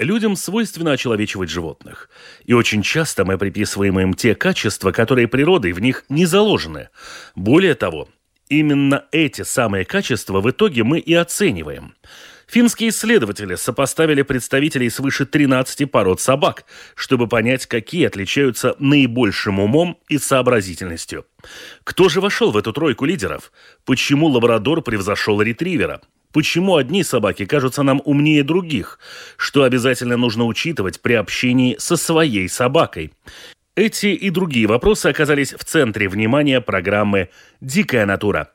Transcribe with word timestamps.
Людям 0.00 0.34
свойственно 0.34 0.92
очеловечивать 0.92 1.50
животных. 1.50 2.08
И 2.46 2.54
очень 2.54 2.82
часто 2.82 3.26
мы 3.26 3.36
приписываем 3.36 4.00
им 4.00 4.14
те 4.14 4.34
качества, 4.34 4.92
которые 4.92 5.28
природой 5.28 5.72
в 5.72 5.80
них 5.80 6.06
не 6.08 6.24
заложены. 6.24 6.88
Более 7.34 7.74
того, 7.74 8.08
именно 8.48 9.04
эти 9.12 9.42
самые 9.42 9.84
качества 9.84 10.40
в 10.40 10.50
итоге 10.50 10.84
мы 10.84 11.00
и 11.00 11.12
оцениваем. 11.12 11.96
Финские 12.50 12.88
исследователи 12.88 13.54
сопоставили 13.54 14.22
представителей 14.22 14.90
свыше 14.90 15.24
13 15.24 15.88
пород 15.88 16.20
собак, 16.20 16.64
чтобы 16.96 17.28
понять, 17.28 17.66
какие 17.66 18.08
отличаются 18.08 18.74
наибольшим 18.80 19.60
умом 19.60 19.98
и 20.08 20.18
сообразительностью. 20.18 21.26
Кто 21.84 22.08
же 22.08 22.20
вошел 22.20 22.50
в 22.50 22.56
эту 22.56 22.72
тройку 22.72 23.04
лидеров? 23.04 23.52
Почему 23.84 24.26
лабрадор 24.26 24.82
превзошел 24.82 25.40
ретривера? 25.40 26.00
Почему 26.32 26.74
одни 26.74 27.04
собаки 27.04 27.44
кажутся 27.44 27.84
нам 27.84 28.02
умнее 28.04 28.42
других? 28.42 28.98
Что 29.36 29.62
обязательно 29.62 30.16
нужно 30.16 30.44
учитывать 30.44 31.00
при 31.00 31.12
общении 31.12 31.76
со 31.78 31.96
своей 31.96 32.48
собакой? 32.48 33.12
Эти 33.76 34.06
и 34.06 34.28
другие 34.30 34.66
вопросы 34.66 35.06
оказались 35.06 35.54
в 35.54 35.62
центре 35.62 36.08
внимания 36.08 36.60
программы 36.60 37.30
«Дикая 37.60 38.06
натура». 38.06 38.50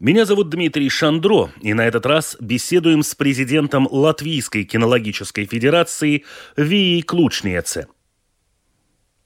Меня 0.00 0.26
зовут 0.26 0.48
Дмитрий 0.48 0.88
Шандро, 0.90 1.50
и 1.60 1.74
на 1.74 1.84
этот 1.84 2.06
раз 2.06 2.36
беседуем 2.38 3.02
с 3.02 3.16
президентом 3.16 3.88
Латвийской 3.90 4.62
кинологической 4.62 5.44
федерации 5.44 6.24
Вией 6.56 7.02
Клучниеце. 7.02 7.88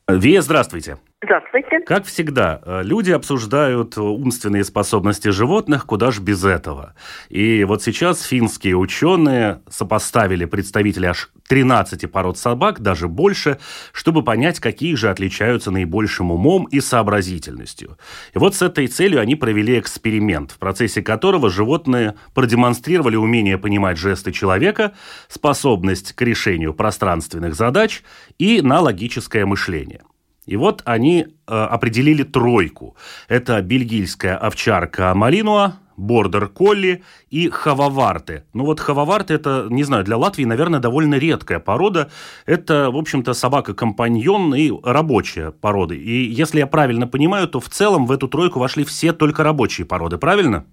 Вия, 0.09 0.41
здравствуйте. 0.41 0.97
Здравствуйте. 1.25 1.79
Как 1.87 2.05
всегда, 2.05 2.61
э, 2.65 2.83
люди 2.83 3.13
обсуждают 3.13 3.97
умственные 3.97 4.65
способности 4.65 5.29
животных, 5.29 5.87
куда 5.87 6.11
ж 6.11 6.19
без 6.19 6.45
этого. 6.45 6.95
И 7.29 7.63
вот 7.63 7.81
сейчас 7.81 8.23
финские 8.23 8.77
ученые 8.77 9.63
сопоставили 9.69 10.47
представителей 10.47 11.09
аж 11.09 11.31
13 11.49 12.11
пород 12.11 12.39
собак, 12.39 12.81
даже 12.81 13.07
больше, 13.07 13.59
чтобы 13.93 14.25
понять, 14.25 14.59
какие 14.59 14.97
же 14.97 15.11
отличаются 15.11 15.71
наибольшим 15.71 16.33
умом 16.33 16.65
и 16.65 16.81
сообразительностью. 16.81 17.99
И 18.35 18.39
вот 18.39 18.57
с 18.57 18.63
этой 18.63 18.89
целью 18.89 19.21
они 19.21 19.37
провели 19.37 19.79
эксперимент, 19.79 20.51
в 20.51 20.59
процессе 20.59 21.03
которого 21.03 21.51
животные 21.51 22.15
продемонстрировали 22.35 23.15
умение 23.15 23.59
понимать 23.59 23.97
жесты 23.97 24.33
человека, 24.33 24.93
способность 25.29 26.15
к 26.15 26.23
решению 26.23 26.75
пространственных 26.75 27.55
задач 27.55 28.03
и 28.39 28.61
на 28.61 28.81
логическое 28.81 29.47
мышление. 29.47 30.01
И 30.47 30.57
вот 30.57 30.83
они 30.85 31.23
э, 31.23 31.27
определили 31.47 32.25
тройку. 32.25 32.97
Это 33.29 33.63
бельгийская 33.63 34.37
овчарка 34.37 35.15
Малинуа, 35.15 35.75
бордер 35.97 36.49
колли 36.49 37.03
и 37.31 37.49
хававарты. 37.49 38.45
Ну 38.53 38.65
вот 38.65 38.81
хававарты 38.81 39.35
это, 39.35 39.67
не 39.71 39.85
знаю, 39.85 40.05
для 40.05 40.17
Латвии, 40.17 40.45
наверное, 40.45 40.81
довольно 40.81 41.17
редкая 41.17 41.61
порода. 41.61 42.11
Это, 42.47 42.91
в 42.91 42.97
общем-то, 42.97 43.35
собака-компаньон 43.35 44.55
и 44.55 44.73
рабочая 44.83 45.53
порода. 45.53 45.95
И 45.95 46.25
если 46.25 46.59
я 46.59 46.67
правильно 46.67 47.07
понимаю, 47.07 47.47
то 47.47 47.61
в 47.61 47.69
целом 47.69 48.07
в 48.07 48.13
эту 48.13 48.29
тройку 48.29 48.59
вошли 48.59 48.85
все 48.85 49.13
только 49.13 49.45
рабочие 49.45 49.87
породы, 49.87 50.19
правильно? 50.19 50.65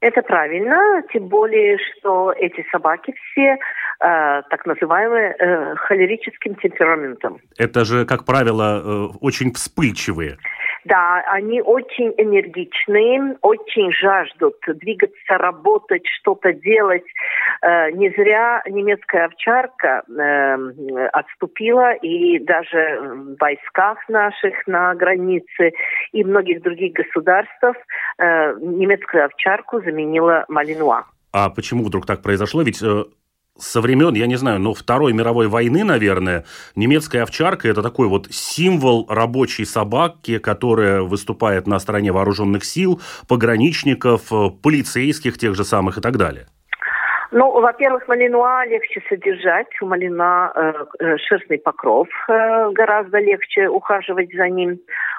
Это 0.00 0.20
правильно, 0.22 1.02
тем 1.12 1.28
более, 1.28 1.78
что 1.78 2.32
эти 2.32 2.66
собаки 2.72 3.14
все 3.30 3.56
э, 4.02 4.42
так 4.50 4.66
называемые 4.66 5.36
э, 5.38 5.74
холерическим 5.76 6.54
темпераментом. 6.56 7.38
Это 7.58 7.84
же, 7.84 8.04
как 8.04 8.24
правило, 8.24 8.82
э, 8.84 9.08
очень 9.20 9.52
вспыльчивые. 9.52 10.38
Да, 10.84 11.22
они 11.28 11.62
очень 11.62 12.12
энергичные, 12.16 13.36
очень 13.40 13.92
жаждут 13.92 14.56
двигаться, 14.66 15.38
работать, 15.38 16.02
что-то 16.20 16.52
делать. 16.52 17.04
Э, 17.62 17.90
не 17.92 18.10
зря 18.10 18.62
немецкая 18.68 19.26
овчарка 19.26 20.02
э, 20.08 21.08
отступила, 21.12 21.92
и 21.94 22.40
даже 22.40 22.98
в 23.00 23.36
войсках 23.38 24.08
наших 24.08 24.66
на 24.66 24.94
границе 24.94 25.72
и 26.12 26.24
многих 26.24 26.62
других 26.62 26.94
государствах 26.94 27.76
э, 28.18 28.54
немецкую 28.60 29.26
овчарку 29.26 29.80
заменила 29.82 30.44
Малинуа. 30.48 31.04
А 31.32 31.48
почему 31.48 31.84
вдруг 31.84 32.06
так 32.06 32.22
произошло? 32.22 32.62
Ведь 32.62 32.82
со 33.58 33.80
времен, 33.80 34.14
я 34.14 34.26
не 34.26 34.36
знаю, 34.36 34.58
ну, 34.60 34.74
Второй 34.74 35.12
мировой 35.12 35.48
войны, 35.48 35.84
наверное, 35.84 36.44
немецкая 36.74 37.22
овчарка– 37.22 37.68
это 37.70 37.82
такой 37.82 38.08
вот 38.08 38.26
символ 38.30 39.06
рабочей 39.08 39.64
собаки, 39.64 40.38
которая 40.38 41.02
выступает 41.02 41.66
на 41.66 41.78
стороне 41.78 42.12
вооруженных 42.12 42.64
сил, 42.64 43.00
пограничников, 43.28 44.32
э, 44.32 44.50
полицейских 44.62 45.38
тех 45.38 45.54
же 45.54 45.64
самых 45.64 45.98
и 45.98 46.00
так 46.00 46.16
далее. 46.16 46.46
Ну, 47.32 47.60
во-первых, 47.60 48.08
малинуа 48.08 48.66
легче 48.66 49.02
содержать. 49.08 49.68
У 49.80 49.86
малина 49.86 50.52
э, 50.54 50.72
э, 50.98 51.16
шерстный 51.16 51.58
покров, 51.58 52.08
э, 52.28 52.70
гораздо 52.72 53.20
легче 53.20 53.68
ухаживать 53.68 54.34
за 54.34 54.50
ним. 54.50 54.78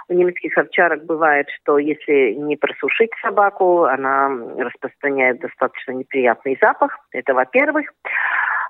У 0.09 0.13
немецких 0.13 0.57
овчарок 0.57 1.05
бывает, 1.05 1.47
что 1.61 1.77
если 1.77 2.33
не 2.33 2.57
просушить 2.57 3.11
собаку, 3.21 3.85
она 3.85 4.29
распространяет 4.57 5.39
достаточно 5.39 5.91
неприятный 5.91 6.57
запах. 6.61 6.99
Это 7.11 7.33
во-первых. 7.33 7.87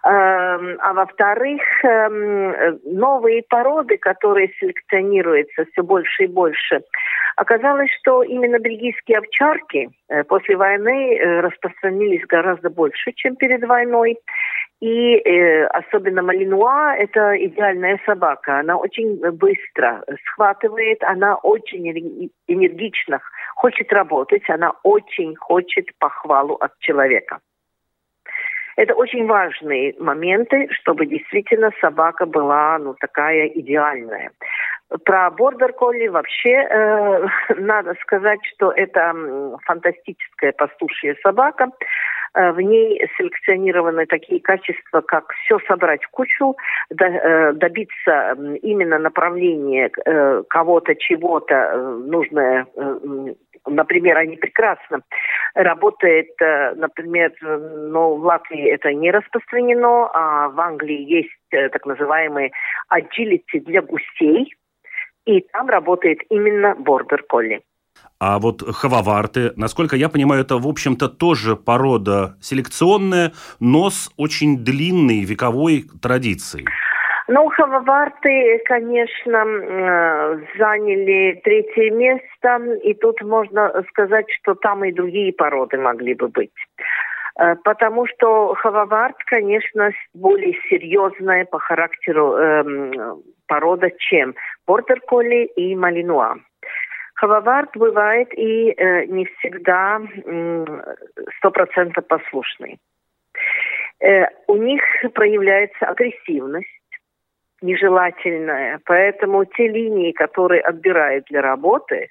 Эм, 0.05 0.77
а 0.81 0.93
во-вторых, 0.93 1.61
эм, 1.83 2.79
новые 2.83 3.41
породы, 3.41 3.97
которые 3.97 4.51
селекционируются 4.59 5.63
все 5.71 5.81
больше 5.81 6.25
и 6.25 6.27
больше, 6.27 6.81
оказалось, 7.37 7.89
что 8.01 8.21
именно 8.21 8.59
бельгийские 8.59 9.19
овчарки 9.19 9.91
э, 10.09 10.23
после 10.25 10.57
войны 10.57 11.15
э, 11.15 11.39
распространились 11.39 12.25
гораздо 12.27 12.69
больше, 12.69 13.13
чем 13.13 13.37
перед 13.37 13.63
войной. 13.65 14.17
И 14.83 15.15
э, 15.15 15.65
особенно 15.67 16.21
Малинуа– 16.21 16.93
это 16.97 17.37
идеальная 17.45 18.01
собака. 18.05 18.59
Она 18.59 18.75
очень 18.75 19.15
быстро 19.31 20.03
схватывает, 20.25 21.01
она 21.03 21.35
очень 21.35 22.29
энергично 22.47 23.21
хочет 23.55 23.93
работать, 23.93 24.43
она 24.49 24.73
очень 24.83 25.37
хочет 25.37 25.85
похвалу 25.99 26.55
от 26.55 26.77
человека. 26.79 27.39
Это 28.75 28.93
очень 28.95 29.25
важные 29.25 29.95
моменты, 29.99 30.67
чтобы 30.71 31.05
действительно 31.05 31.71
собака 31.79 32.25
была 32.25 32.77
ну, 32.77 32.93
такая 32.99 33.47
идеальная. 33.47 34.31
Про 35.05 35.31
бордер 35.31 35.73
колли. 35.73 36.07
Вообще 36.07 36.51
э, 36.51 37.27
надо 37.57 37.95
сказать, 38.01 38.39
что 38.55 38.71
это 38.71 39.13
фантастическая 39.65 40.51
пастушья 40.53 41.15
собака. 41.23 41.71
Э, 42.35 42.51
в 42.51 42.61
ней 42.61 42.99
селекционированы 43.17 44.05
такие 44.05 44.41
качества, 44.41 45.01
как 45.01 45.31
все 45.43 45.59
собрать 45.67 46.03
в 46.03 46.09
кучу, 46.09 46.55
э, 46.89 47.53
добиться 47.53 48.35
именно 48.61 48.97
направления 48.97 49.91
э, 50.05 50.43
кого-то, 50.49 50.95
чего-то 50.95 51.77
нужное 52.05 52.67
например, 53.65 54.17
они 54.17 54.35
прекрасно 54.35 55.03
работают, 55.53 56.27
например, 56.75 57.31
но 57.41 58.15
в 58.15 58.25
Латвии 58.25 58.69
это 58.69 58.93
не 58.93 59.09
распространено, 59.09 60.09
а 60.13 60.49
в 60.49 60.59
Англии 60.59 61.01
есть 61.01 61.29
так 61.49 61.85
называемые 61.85 62.51
agility 62.91 63.61
для 63.61 63.81
гусей, 63.81 64.53
и 65.25 65.41
там 65.51 65.69
работает 65.69 66.19
именно 66.29 66.75
бордер 66.75 67.23
колли. 67.23 67.61
А 68.19 68.39
вот 68.39 68.61
хававарты, 68.61 69.51
насколько 69.55 69.95
я 69.95 70.09
понимаю, 70.09 70.41
это, 70.41 70.57
в 70.57 70.67
общем-то, 70.67 71.09
тоже 71.09 71.55
порода 71.55 72.35
селекционная, 72.41 73.33
но 73.59 73.89
с 73.89 74.09
очень 74.17 74.63
длинной 74.63 75.25
вековой 75.25 75.85
традицией. 76.01 76.65
Ну, 77.27 77.47
хававарты, 77.49 78.61
конечно, 78.65 79.45
заняли 80.57 81.39
третье 81.43 81.91
место, 81.91 82.57
и 82.83 82.93
тут 82.93 83.21
можно 83.21 83.83
сказать, 83.89 84.25
что 84.41 84.55
там 84.55 84.83
и 84.83 84.91
другие 84.91 85.31
породы 85.31 85.77
могли 85.77 86.15
бы 86.15 86.27
быть. 86.27 86.51
Э, 87.39 87.55
потому 87.63 88.07
что 88.07 88.53
хававарт, 88.55 89.17
конечно, 89.25 89.91
более 90.13 90.53
серьезная 90.69 91.45
по 91.45 91.59
характеру 91.59 92.33
эм, 92.33 93.23
порода, 93.47 93.89
чем 93.97 94.35
бордер-колли 94.67 95.45
и 95.55 95.75
малинуа. 95.75 96.35
Хававард 97.15 97.75
бывает 97.75 98.33
и 98.37 98.71
э, 98.71 99.05
не 99.05 99.25
всегда 99.25 100.01
стопроцентно 101.37 102.01
э, 102.01 102.03
послушный. 102.03 102.79
Э, 103.99 104.25
у 104.47 104.57
них 104.57 104.83
проявляется 105.13 105.85
агрессивность, 105.85 106.67
нежелательное. 107.61 108.79
Поэтому 108.85 109.45
те 109.45 109.67
линии, 109.69 110.11
которые 110.11 110.61
отбирают 110.61 111.25
для 111.29 111.41
работы, 111.41 112.09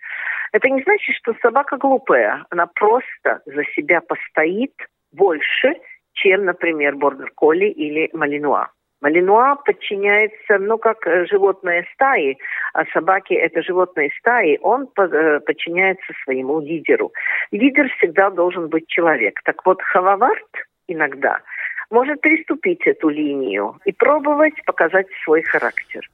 это 0.52 0.68
не 0.68 0.82
значит, 0.82 1.14
что 1.16 1.34
собака 1.42 1.76
глупая. 1.76 2.44
Она 2.50 2.66
просто 2.66 3.42
за 3.44 3.64
себя 3.76 4.00
постоит 4.00 4.72
больше, 5.12 5.74
чем, 6.14 6.44
например, 6.44 6.96
бордер-колли 6.96 7.66
или 7.66 8.10
малинуа. 8.12 8.68
Малинуа 9.00 9.56
подчиняется, 9.56 10.58
ну, 10.58 10.78
как 10.78 11.04
э, 11.06 11.26
животные 11.26 11.84
стаи, 11.92 12.38
а 12.72 12.84
собаки– 12.92 13.32
это 13.34 13.60
животные 13.62 14.10
стаи, 14.20 14.58
он 14.62 14.88
э, 14.96 15.40
подчиняется 15.40 16.12
своему 16.24 16.60
лидеру. 16.60 17.12
Лидер 17.50 17.88
всегда 17.98 18.30
должен 18.30 18.68
быть 18.68 18.86
человек. 18.86 19.40
Так 19.44 19.66
вот, 19.66 19.82
Хававард 19.82 20.46
иногда 20.86 21.40
может 21.90 22.20
переступить 22.20 22.86
эту 22.86 23.08
линию 23.08 23.76
и 23.84 23.92
пробовать 23.92 24.54
показать 24.64 25.06
свой 25.24 25.42
характер. 25.42 26.08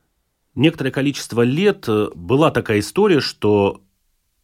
Некоторое 0.54 0.90
количество 0.90 1.42
лет 1.42 1.86
э, 1.88 2.06
была 2.14 2.50
такая 2.50 2.78
история, 2.78 3.20
что 3.20 3.82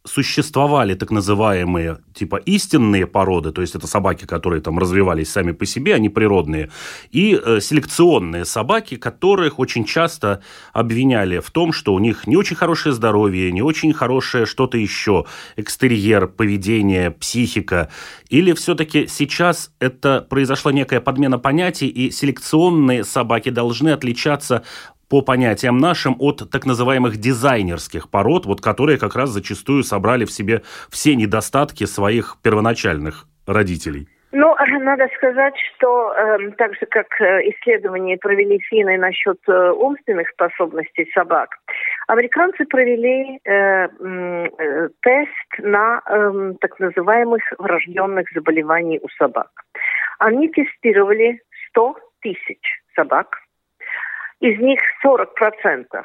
существовали 0.05 0.93
так 0.93 1.11
называемые 1.11 1.99
типа 2.13 2.37
истинные 2.37 3.07
породы, 3.07 3.51
то 3.51 3.61
есть 3.61 3.75
это 3.75 3.87
собаки, 3.87 4.25
которые 4.25 4.61
там 4.61 4.79
развивались 4.79 5.31
сами 5.31 5.51
по 5.51 5.65
себе, 5.65 5.95
они 5.95 6.09
природные, 6.09 6.69
и 7.11 7.39
э, 7.43 7.59
селекционные 7.59 8.45
собаки, 8.45 8.95
которых 8.95 9.59
очень 9.59 9.85
часто 9.85 10.41
обвиняли 10.73 11.39
в 11.39 11.51
том, 11.51 11.73
что 11.73 11.93
у 11.93 11.99
них 11.99 12.27
не 12.27 12.37
очень 12.37 12.55
хорошее 12.55 12.93
здоровье, 12.93 13.51
не 13.51 13.61
очень 13.61 13.93
хорошее 13.93 14.45
что-то 14.45 14.77
еще, 14.77 15.25
экстерьер, 15.57 16.27
поведение, 16.27 17.11
психика, 17.11 17.89
или 18.29 18.53
все-таки 18.53 19.07
сейчас 19.07 19.71
это 19.79 20.25
произошла 20.29 20.71
некая 20.71 21.01
подмена 21.01 21.39
понятий, 21.39 21.87
и 21.87 22.11
селекционные 22.11 23.03
собаки 23.03 23.49
должны 23.49 23.89
отличаться 23.89 24.63
по 25.09 25.21
понятиям 25.21 25.77
нашим 25.77 26.15
от 26.19 26.49
так 26.51 26.65
называемых 26.65 27.17
дизайнерских 27.17 28.09
пород, 28.09 28.45
вот 28.45 28.61
которые 28.61 28.97
как 28.97 29.15
раз 29.15 29.29
зачастую 29.29 29.83
собрали 29.83 30.25
в 30.25 30.31
себе 30.31 30.61
все 30.89 31.15
недостатки 31.15 31.85
своих 31.85 32.37
первоначальных 32.41 33.25
родителей? 33.47 34.07
Ну, 34.37 34.53
надо 34.81 35.07
сказать, 35.15 35.53
что 35.57 36.13
э, 36.13 36.51
так 36.57 36.75
же, 36.75 36.85
как 36.87 37.07
э, 37.21 37.49
исследования 37.51 38.17
провели 38.17 38.59
финны 38.59 38.97
насчет 38.97 39.39
э, 39.47 39.71
умственных 39.71 40.27
способностей 40.29 41.09
собак, 41.13 41.55
американцы 42.07 42.65
провели 42.65 43.39
э, 43.45 43.87
э, 43.87 44.89
тест 45.01 45.59
на 45.59 46.01
э, 46.05 46.53
так 46.59 46.77
называемых 46.79 47.43
врожденных 47.57 48.27
заболеваний 48.33 48.99
у 49.01 49.07
собак. 49.17 49.51
Они 50.19 50.49
тестировали 50.49 51.41
100 51.69 51.95
тысяч 52.21 52.81
собак 52.93 53.37
из 54.45 54.59
них 54.59 54.79
40% 55.03 56.03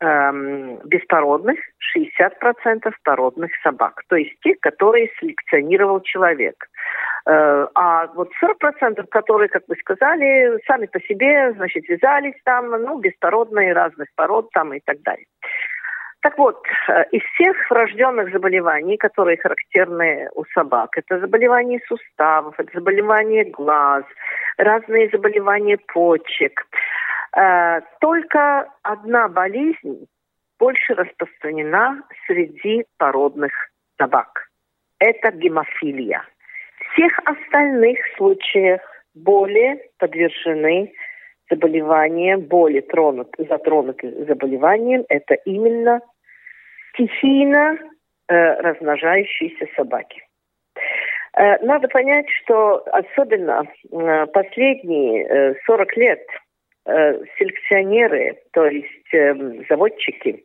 эм, 0.00 0.78
беспородных, 0.84 1.58
60% 1.96 2.92
породных 3.02 3.50
собак. 3.62 4.02
То 4.08 4.16
есть 4.16 4.34
те, 4.42 4.54
которые 4.60 5.10
селекционировал 5.18 6.00
человек. 6.02 6.68
Э, 7.26 7.66
а 7.74 8.06
вот 8.08 8.30
40%, 8.42 9.06
которые, 9.08 9.48
как 9.48 9.62
вы 9.68 9.76
сказали, 9.76 10.60
сами 10.66 10.86
по 10.86 11.00
себе, 11.00 11.52
значит, 11.56 11.88
вязались 11.88 12.38
там, 12.44 12.70
ну, 12.70 12.98
беспородные, 12.98 13.72
разных 13.72 14.08
пород 14.16 14.50
там 14.52 14.74
и 14.74 14.80
так 14.84 15.00
далее. 15.02 15.26
Так 16.20 16.36
вот, 16.36 16.62
э, 16.88 17.04
из 17.12 17.22
всех 17.34 17.56
врожденных 17.70 18.32
заболеваний, 18.32 18.96
которые 18.96 19.38
характерны 19.38 20.28
у 20.34 20.44
собак, 20.52 20.98
это 20.98 21.20
заболевания 21.20 21.80
суставов, 21.86 22.54
это 22.58 22.70
заболевания 22.74 23.44
глаз, 23.44 24.04
разные 24.58 25.08
заболевания 25.10 25.78
почек, 25.92 26.66
Э, 27.38 27.82
только 28.00 28.68
одна 28.82 29.28
болезнь 29.28 30.08
больше 30.58 30.94
распространена 30.94 32.02
среди 32.26 32.84
породных 32.96 33.52
собак. 33.96 34.48
Это 34.98 35.30
гемофилия. 35.30 36.24
Всех 36.92 37.16
остальных 37.24 37.98
случаях 38.16 38.80
более 39.14 39.80
подвержены 39.98 40.92
заболеваниям, 41.48 42.40
более 42.40 42.82
тронут, 42.82 43.32
затронуты 43.38 44.24
заболеванием. 44.24 45.04
Это 45.08 45.34
именно 45.34 46.00
стихийно 46.92 47.78
э, 48.26 48.54
размножающиеся 48.60 49.66
собаки. 49.76 50.26
Э, 51.36 51.64
надо 51.64 51.86
понять, 51.86 52.28
что 52.42 52.82
особенно 52.92 53.62
э, 53.92 54.26
последние 54.26 55.24
э, 55.24 55.54
40 55.66 55.96
лет– 55.96 56.26
э, 56.88 57.20
селекционеры, 57.38 58.36
то 58.52 58.66
есть 58.66 59.14
э, 59.14 59.34
заводчики, 59.68 60.44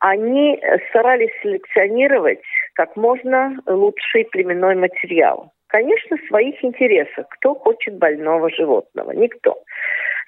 они 0.00 0.60
старались 0.90 1.30
селекционировать 1.42 2.42
как 2.74 2.96
можно 2.96 3.56
лучший 3.66 4.24
племенной 4.24 4.74
материал. 4.74 5.52
Конечно, 5.68 6.18
своих 6.28 6.62
интересах. 6.64 7.26
Кто 7.30 7.54
хочет 7.54 7.96
больного 7.96 8.50
животного? 8.50 9.12
Никто. 9.12 9.62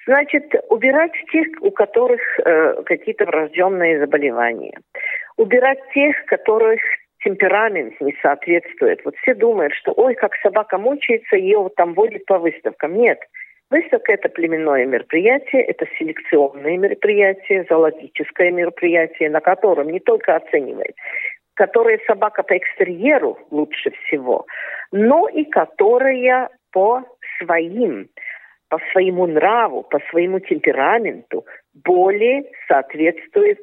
Значит, 0.07 0.53
убирать 0.69 1.11
тех, 1.31 1.47
у 1.61 1.71
которых 1.71 2.21
э, 2.39 2.83
какие-то 2.83 3.25
врожденные 3.25 3.99
заболевания. 3.99 4.79
Убирать 5.37 5.79
тех, 5.93 6.15
которых 6.25 6.79
темперамент 7.23 7.99
не 7.99 8.15
соответствует. 8.21 9.03
Вот 9.03 9.15
все 9.17 9.33
думают, 9.33 9.73
что 9.73 9.91
ой, 9.91 10.13
как 10.15 10.35
собака 10.41 10.77
мучается, 10.77 11.35
ее 11.35 11.57
вот 11.57 11.75
там 11.75 11.93
водят 11.95 12.25
по 12.25 12.37
выставкам. 12.37 12.97
Нет, 12.97 13.19
Выставка– 13.71 14.11
это 14.13 14.29
племенное 14.29 14.85
мероприятие, 14.85 15.63
это 15.63 15.87
селекционное 15.97 16.77
мероприятие, 16.77 17.65
зоологическое 17.67 18.51
мероприятие, 18.51 19.29
на 19.29 19.41
котором 19.41 19.89
не 19.89 19.99
только 19.99 20.35
оценивает, 20.35 20.95
которая 21.55 21.99
собака 22.05 22.43
по 22.43 22.55
экстерьеру 22.55 23.39
лучше 23.49 23.91
всего, 23.91 24.45
но 24.91 25.27
и 25.27 25.45
которая 25.45 26.49
по 26.71 27.03
своим, 27.39 28.07
по 28.69 28.79
своему 28.91 29.25
нраву, 29.25 29.81
по 29.81 29.99
своему 30.11 30.39
темпераменту 30.39 31.45
более 31.73 32.43
соответствует 32.67 33.59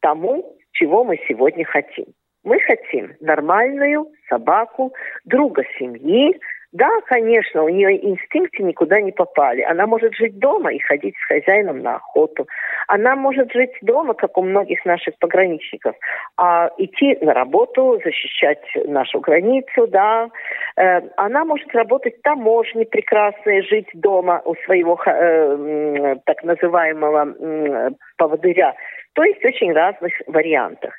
тому, 0.00 0.56
чего 0.72 1.04
мы 1.04 1.18
сегодня 1.28 1.66
хотим. 1.66 2.06
Мы 2.42 2.58
хотим 2.60 3.12
нормальную 3.20 4.06
собаку, 4.28 4.94
друга 5.24 5.62
семьи, 5.78 6.40
да, 6.72 6.88
конечно, 7.04 7.64
у 7.64 7.68
нее 7.68 8.02
инстинкты 8.02 8.62
никуда 8.62 9.00
не 9.02 9.12
попали. 9.12 9.60
Она 9.60 9.86
может 9.86 10.14
жить 10.14 10.38
дома 10.38 10.72
и 10.72 10.78
ходить 10.78 11.14
с 11.18 11.26
хозяином 11.26 11.80
на 11.80 11.96
охоту. 11.96 12.48
Она 12.88 13.14
может 13.14 13.52
жить 13.52 13.72
дома, 13.82 14.14
как 14.14 14.38
у 14.38 14.42
многих 14.42 14.82
наших 14.86 15.18
пограничников, 15.18 15.94
а 16.38 16.70
идти 16.78 17.18
на 17.20 17.34
работу, 17.34 18.00
защищать 18.02 18.62
нашу 18.86 19.20
границу, 19.20 19.86
да. 19.86 20.30
Э, 20.76 21.02
она 21.16 21.44
может 21.44 21.74
работать 21.74 22.22
таможней 22.22 22.86
прекрасно 22.86 23.62
жить 23.64 23.88
дома 23.92 24.40
у 24.46 24.54
своего 24.64 24.98
э, 25.04 26.16
так 26.24 26.42
называемого 26.42 27.94
поводыря. 28.16 28.74
То 29.12 29.24
есть 29.24 29.44
очень 29.44 29.74
разных 29.74 30.14
вариантах. 30.26 30.94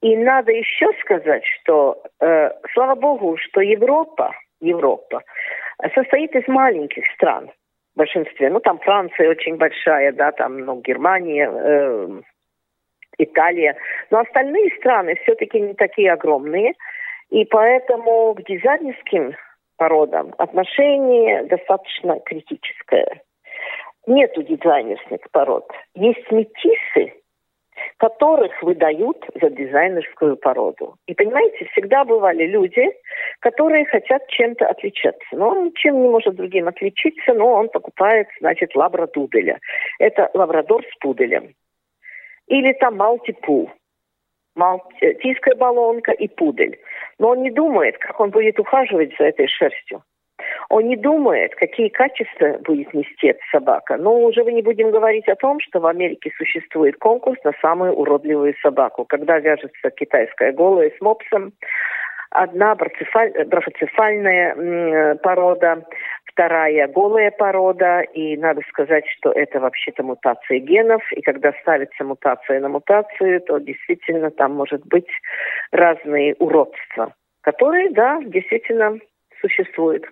И 0.00 0.16
надо 0.16 0.52
еще 0.52 0.86
сказать, 1.00 1.42
что, 1.44 2.00
э, 2.20 2.50
слава 2.72 2.94
богу, 2.94 3.36
что 3.36 3.60
Европа 3.60 4.32
Европа, 4.60 5.22
состоит 5.94 6.34
из 6.34 6.46
маленьких 6.48 7.04
стран 7.14 7.50
в 7.94 7.98
большинстве. 7.98 8.50
Ну, 8.50 8.60
там 8.60 8.78
Франция 8.78 9.30
очень 9.30 9.56
большая, 9.56 10.12
да, 10.12 10.32
там, 10.32 10.58
ну, 10.58 10.80
Германия, 10.80 11.50
э, 11.50 12.20
Италия. 13.18 13.76
Но 14.10 14.20
остальные 14.20 14.70
страны 14.78 15.16
все-таки 15.22 15.60
не 15.60 15.74
такие 15.74 16.12
огромные. 16.12 16.74
И 17.30 17.44
поэтому 17.44 18.34
к 18.34 18.42
дизайнерским 18.44 19.34
породам 19.76 20.34
отношение 20.38 21.44
достаточно 21.44 22.18
критическое. 22.20 23.22
Нету 24.06 24.42
дизайнерских 24.42 25.30
пород. 25.30 25.70
Есть 25.94 26.30
метисы, 26.30 27.12
которых 27.98 28.62
выдают 28.62 29.24
за 29.40 29.50
дизайнерскую 29.50 30.36
породу. 30.36 30.96
И 31.06 31.14
понимаете, 31.14 31.66
всегда 31.72 32.04
бывали 32.04 32.46
люди, 32.46 32.84
которые 33.40 33.86
хотят 33.86 34.26
чем-то 34.28 34.66
отличаться. 34.66 35.26
Но 35.32 35.48
он 35.50 35.66
ничем 35.66 36.00
не 36.02 36.08
может 36.08 36.36
другим 36.36 36.68
отличиться, 36.68 37.34
но 37.34 37.52
он 37.52 37.68
покупает, 37.68 38.28
значит, 38.40 38.74
лабрадуделя. 38.74 39.58
Это 39.98 40.30
лабрадор 40.34 40.84
с 40.84 40.98
пуделем. 41.00 41.54
Или 42.46 42.72
там 42.74 42.96
малтипу. 42.96 43.70
Малтийская 44.54 45.54
баллонка 45.54 46.12
и 46.12 46.26
пудель. 46.28 46.78
Но 47.18 47.30
он 47.30 47.42
не 47.42 47.50
думает, 47.50 47.98
как 47.98 48.18
он 48.20 48.30
будет 48.30 48.58
ухаживать 48.58 49.16
за 49.18 49.26
этой 49.26 49.46
шерстью. 49.46 50.02
Он 50.70 50.86
не 50.86 50.96
думает, 50.96 51.54
какие 51.54 51.88
качества 51.88 52.58
будет 52.64 52.92
нести 52.92 53.28
эта 53.28 53.40
собака. 53.50 53.96
Но 53.96 54.20
уже 54.20 54.44
мы 54.44 54.52
не 54.52 54.62
будем 54.62 54.90
говорить 54.90 55.26
о 55.28 55.36
том, 55.36 55.60
что 55.60 55.80
в 55.80 55.86
Америке 55.86 56.30
существует 56.36 56.98
конкурс 56.98 57.42
на 57.42 57.52
самую 57.62 57.94
уродливую 57.94 58.54
собаку. 58.62 59.06
Когда 59.06 59.38
вяжется 59.38 59.90
китайская 59.90 60.52
голая 60.52 60.90
с 60.90 61.00
мопсом, 61.00 61.54
Одна 62.30 62.74
брофоцефальная 62.74 65.16
порода, 65.16 65.82
вторая 66.26 66.86
голая 66.86 67.30
порода, 67.30 68.02
и 68.02 68.36
надо 68.36 68.60
сказать, 68.68 69.06
что 69.16 69.32
это 69.32 69.60
вообще-то 69.60 70.02
мутация 70.02 70.58
генов, 70.58 71.02
и 71.12 71.22
когда 71.22 71.54
ставится 71.62 72.04
мутация 72.04 72.60
на 72.60 72.68
мутацию, 72.68 73.40
то 73.40 73.56
действительно 73.58 74.30
там 74.30 74.52
может 74.52 74.86
быть 74.86 75.08
разные 75.72 76.34
уродства, 76.38 77.14
которые, 77.40 77.88
да, 77.90 78.20
действительно 78.22 78.98
существуют. 79.40 80.04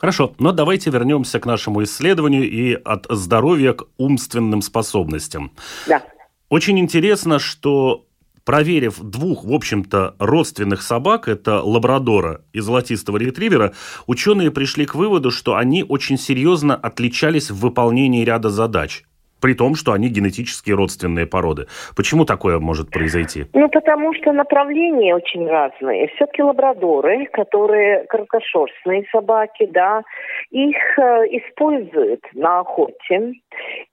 Хорошо, 0.00 0.34
но 0.38 0.52
давайте 0.52 0.90
вернемся 0.90 1.38
к 1.40 1.46
нашему 1.46 1.82
исследованию 1.84 2.50
и 2.50 2.72
от 2.72 3.06
здоровья 3.10 3.74
к 3.74 3.84
умственным 3.98 4.62
способностям. 4.62 5.52
Да. 5.86 6.02
Очень 6.48 6.80
интересно, 6.80 7.38
что 7.38 8.06
проверив 8.44 8.98
двух, 8.98 9.44
в 9.44 9.52
общем-то, 9.52 10.16
родственных 10.18 10.80
собак, 10.80 11.28
это 11.28 11.62
лабрадора 11.62 12.40
и 12.54 12.60
золотистого 12.60 13.18
ретривера, 13.18 13.74
ученые 14.06 14.50
пришли 14.50 14.86
к 14.86 14.94
выводу, 14.94 15.30
что 15.30 15.56
они 15.56 15.84
очень 15.84 16.16
серьезно 16.16 16.74
отличались 16.74 17.50
в 17.50 17.58
выполнении 17.58 18.24
ряда 18.24 18.48
задач 18.48 19.04
при 19.40 19.54
том, 19.54 19.74
что 19.74 19.92
они 19.92 20.08
генетически 20.08 20.70
родственные 20.70 21.26
породы. 21.26 21.66
Почему 21.96 22.24
такое 22.24 22.58
может 22.58 22.90
произойти? 22.90 23.46
Ну, 23.54 23.68
потому 23.68 24.14
что 24.14 24.32
направления 24.32 25.14
очень 25.14 25.46
разные. 25.46 26.08
Все-таки 26.14 26.42
лабрадоры, 26.42 27.26
которые 27.26 28.04
короткошерстные 28.04 29.04
собаки, 29.12 29.66
да, 29.72 30.02
их 30.50 30.76
э, 30.98 31.02
используют 31.30 32.22
на 32.34 32.60
охоте, 32.60 33.32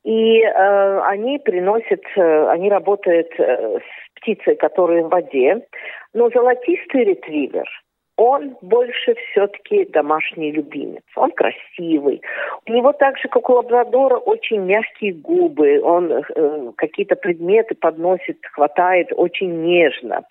и 0.04 0.42
э, 0.42 1.00
они 1.06 1.40
приносят, 1.40 2.02
э, 2.16 2.48
они 2.50 2.70
работают 2.70 3.28
э, 3.38 3.80
с 3.80 4.20
птицей, 4.20 4.56
которая 4.56 5.04
в 5.04 5.10
воде, 5.10 5.66
но 6.14 6.30
золотистый 6.30 7.06
ретривер– 7.06 7.68
он 8.18 8.58
больше 8.62 9.14
все-таки 9.14 9.86
домашний 9.86 10.52
любимец. 10.52 11.04
Он 11.16 11.32
красивый. 11.32 12.22
У 12.68 12.74
него 12.74 12.92
так 12.92 13.18
же, 13.20 13.28
как 13.28 13.48
у 13.50 13.54
лабрадора, 13.54 14.18
очень 14.18 14.62
мягкие 14.62 15.14
губы. 15.14 15.80
Он 15.84 16.12
э, 16.12 16.72
какие-то 16.76 17.16
предметы 17.16 17.76
подносит, 17.76 18.40
хватает 18.52 19.10
очень 19.16 19.64
нежно, 19.64 20.24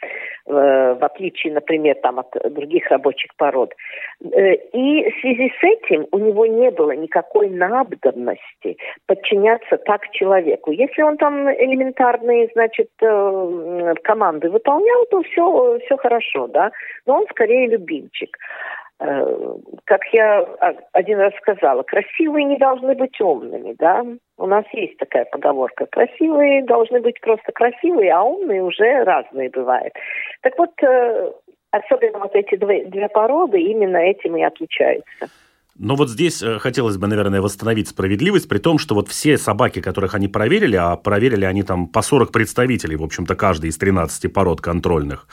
э, 0.47 0.53
в 0.53 1.05
отличие, 1.05 1.53
например, 1.53 1.95
там, 2.03 2.19
от 2.19 2.29
других 2.53 2.91
рабочих 2.91 3.31
пород. 3.37 3.73
Э, 4.21 4.55
и 4.55 5.11
в 5.11 5.21
связи 5.21 5.53
с 5.61 5.63
этим 5.63 6.07
у 6.11 6.19
него 6.19 6.45
не 6.45 6.73
было 6.73 6.91
никакой 6.91 7.51
надобности 7.51 8.77
подчиняться 9.07 9.77
так 9.77 10.11
человеку. 10.11 10.73
Если 10.73 11.03
он 11.03 11.19
там 11.19 11.49
элементарные, 11.49 12.51
значит, 12.53 12.91
э, 13.01 13.95
команды 14.03 14.51
выполнял, 14.51 15.07
то 15.11 15.23
все, 15.23 15.79
все 15.85 15.97
хорошо, 15.97 16.49
да. 16.49 16.73
Но 17.07 17.19
он 17.19 17.27
скорее 17.31 17.76
любимчик. 17.77 18.37
Э, 18.99 19.57
как 19.85 20.01
я 20.13 20.47
один 20.93 21.19
раз 21.19 21.33
сказала, 21.37 21.83
красивые 21.83 22.45
не 22.45 22.57
должны 22.57 22.95
быть 22.95 23.21
умными, 23.21 23.75
да. 23.79 24.05
У 24.39 24.47
нас 24.47 24.65
есть 24.73 24.97
такая 24.99 25.27
поговорка. 25.27 25.87
Красивые 25.87 26.65
должны 26.65 27.01
быть 27.01 27.21
просто 27.21 27.53
красивые, 27.53 28.13
а 28.13 28.23
умные 28.23 28.63
уже 28.63 29.05
разные 29.05 29.51
бывают. 29.51 29.93
Так 30.43 30.57
вот, 30.59 30.71
э, 30.83 31.33
особенно 31.71 32.21
вот 32.21 32.35
эти 32.35 32.57
две, 32.57 32.87
две 32.87 33.09
породы 33.09 33.61
именно 33.61 33.99
этим 33.99 34.37
и 34.37 34.43
отличаются. 34.43 35.29
Но 35.79 35.95
вот 35.95 36.09
здесь 36.09 36.43
э, 36.43 36.59
хотелось 36.59 36.97
бы, 36.97 37.07
наверное, 37.07 37.43
восстановить 37.43 37.89
справедливость, 37.89 38.49
при 38.49 38.59
том, 38.59 38.79
что 38.79 38.95
вот 38.95 39.09
все 39.09 39.37
собаки, 39.37 39.83
которых 39.83 40.15
они 40.15 40.27
проверили, 40.27 40.77
а 40.77 40.97
проверили 40.97 41.45
они 41.45 41.63
там 41.65 41.87
по 41.87 42.01
40 42.01 42.33
представителей, 42.33 42.97
в 42.97 43.03
общем-то, 43.03 43.35
каждый 43.35 43.69
из 43.69 43.77
13 43.77 44.33
пород 44.33 44.63
контрольных, 44.63 45.29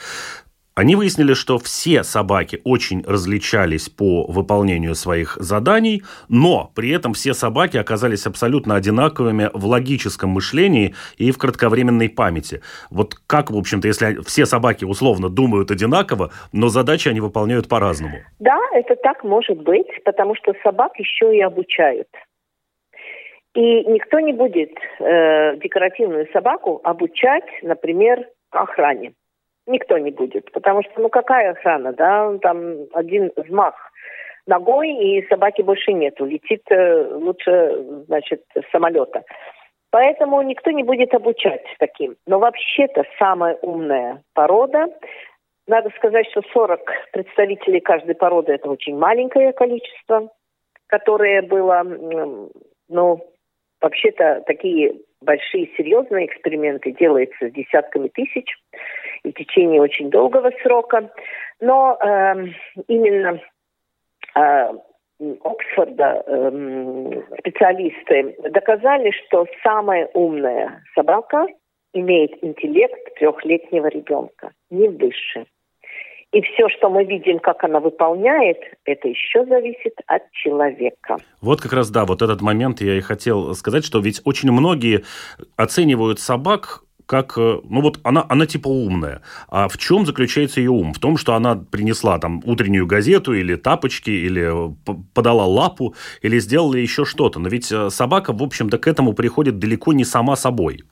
они 0.75 0.95
выяснили, 0.95 1.33
что 1.33 1.59
все 1.59 2.03
собаки 2.03 2.59
очень 2.63 3.03
различались 3.05 3.89
по 3.89 4.25
выполнению 4.25 4.95
своих 4.95 5.37
заданий, 5.39 6.01
но 6.29 6.71
при 6.75 6.89
этом 6.89 7.13
все 7.13 7.33
собаки 7.33 7.77
оказались 7.77 8.25
абсолютно 8.25 8.75
одинаковыми 8.75 9.51
в 9.53 9.65
логическом 9.65 10.31
мышлении 10.31 10.95
и 11.17 11.31
в 11.31 11.37
кратковременной 11.37 12.09
памяти. 12.09 12.61
Вот 12.89 13.13
как, 13.27 13.51
в 13.51 13.57
общем-то, 13.57 13.87
если 13.87 14.23
все 14.25 14.47
собаки 14.47 14.83
условно 14.83 15.29
думают 15.29 15.69
одинаково, 15.69 16.31
но 16.51 16.69
задачи 16.69 17.07
они 17.07 17.19
выполняют 17.19 17.69
по-разному? 17.69 18.17
Да, 18.39 18.57
это 18.73 18.95
так 18.95 19.23
может 19.23 19.61
быть, 19.61 20.03
потому 20.03 20.35
что 20.35 20.53
собак 20.63 20.97
еще 20.97 21.37
и 21.37 21.41
обучают. 21.41 22.07
И 23.53 23.83
никто 23.85 24.19
не 24.19 24.33
будет 24.33 24.71
э, 24.99 25.57
декоративную 25.57 26.27
собаку 26.33 26.81
обучать, 26.83 27.45
например, 27.61 28.27
охране. 28.49 29.13
Никто 29.65 29.98
не 29.98 30.12
будет, 30.12 30.51
потому 30.51 30.84
что, 30.84 31.00
ну, 31.00 31.10
какая 31.10 31.51
охрана, 31.51 31.93
да, 31.93 32.38
там 32.39 32.88
один 32.93 33.32
взмах 33.36 33.75
ногой, 34.46 34.89
и 34.91 35.25
собаки 35.27 35.62
больше 35.62 35.93
нету, 35.93 36.25
летит 36.25 36.63
э, 36.70 37.13
лучше, 37.13 37.82
значит, 38.08 38.43
самолета. 38.72 39.24
Поэтому 39.89 40.41
никто 40.41 40.72
не 40.72 40.84
будет 40.84 41.13
обучать 41.13 41.63
таким. 41.79 42.15
Но 42.25 42.39
вообще-то 42.39 43.05
самая 43.20 43.55
умная 43.62 44.22
порода, 44.34 44.88
надо 45.67 45.91
сказать, 45.91 46.27
что 46.32 46.41
40 46.51 46.79
представителей 47.13 47.79
каждой 47.79 48.15
породы– 48.15 48.51
это 48.53 48.70
очень 48.70 48.98
маленькое 48.98 49.53
количество, 49.53 50.29
которое 50.88 51.41
было, 51.41 51.84
ну, 52.89 53.25
вообще-то 53.82 54.43
такие 54.46 54.96
большие 55.22 55.70
серьезные 55.77 56.25
эксперименты 56.25 56.91
делаются 56.91 57.48
с 57.48 57.51
десятками 57.51 58.10
тысяч 58.10 58.58
в 59.23 59.31
течение 59.33 59.81
очень 59.81 60.09
долгого 60.09 60.51
срока. 60.61 61.09
Но 61.59 61.97
э, 62.01 62.45
именно 62.87 63.39
э, 64.35 64.73
Оксфорда 65.43 66.23
э, 66.25 67.21
специалисты 67.39 68.35
доказали, 68.49 69.11
что 69.11 69.45
самая 69.63 70.09
умная 70.13 70.83
собака 70.95 71.47
имеет 71.93 72.43
интеллект 72.43 73.15
трехлетнего 73.15 73.87
ребенка, 73.87 74.51
не 74.69 74.89
выше. 74.89 75.45
И 76.33 76.41
все, 76.41 76.67
что 76.67 76.89
мы 76.89 77.05
видим, 77.05 77.37
как 77.37 77.63
она 77.63 77.79
выполняет, 77.79 78.57
это 78.85 79.07
еще 79.07 79.45
зависит 79.45 79.93
от 80.07 80.23
человека. 80.31 81.17
Вот 81.41 81.61
как 81.61 81.73
раз, 81.73 81.91
да, 81.91 82.05
вот 82.05 82.23
этот 82.23 82.41
момент 82.41 82.81
я 82.81 82.95
и 82.97 83.01
хотел 83.01 83.53
сказать, 83.53 83.85
что 83.85 83.99
ведь 83.99 84.19
очень 84.25 84.51
многие 84.51 85.03
оценивают 85.57 86.19
собак 86.19 86.81
как, 87.05 87.38
э, 87.38 87.60
ну 87.69 87.81
вот 87.81 88.00
она, 88.03 88.25
она 88.29 88.45
типа 88.45 88.67
умная. 88.67 89.22
А 89.50 89.67
в 89.67 89.77
чем 89.77 90.05
заключается 90.05 90.60
ее 90.60 90.72
ум? 90.72 90.93
В 90.93 91.00
том, 91.00 91.17
что 91.17 91.33
она 91.33 91.55
принесла 91.55 92.19
там 92.19 92.41
утреннюю 92.45 92.88
газету 92.88 93.33
или 93.33 93.55
тапочки, 93.55 94.10
или 94.10 94.43
э, 94.43 94.93
подала 95.13 95.45
лапу, 95.45 95.95
или 96.22 96.39
сделала 96.39 96.75
еще 96.75 97.05
что-то. 97.05 97.39
Но 97.39 97.50
ведь 97.50 97.72
э, 97.72 97.89
собака, 97.89 98.33
в 98.33 98.41
общем-то, 98.41 98.77
к 98.77 98.88
этому 98.88 99.13
приходит 99.13 99.60
далеко 99.60 99.93
не 99.93 100.03
сама 100.03 100.36
собой. 100.36 100.83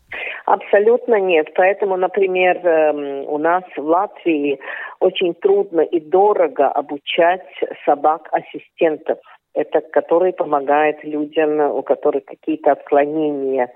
Абсолютно 0.45 1.19
нет. 1.19 1.47
Поэтому, 1.55 1.95
например, 1.97 2.57
эм, 2.65 3.25
у 3.27 3.37
нас 3.37 3.63
в 3.77 3.81
Латвии 3.81 4.59
очень 4.99 5.33
трудно 5.33 5.81
и 5.81 5.99
дорого 5.99 6.67
обучать 6.67 7.47
собак-ассистентов 7.85 9.19
это 9.53 9.81
который 9.81 10.33
помогает 10.33 11.03
людям, 11.03 11.59
у 11.59 11.81
которых 11.83 12.25
какие-то 12.25 12.71
отклонения, 12.71 13.71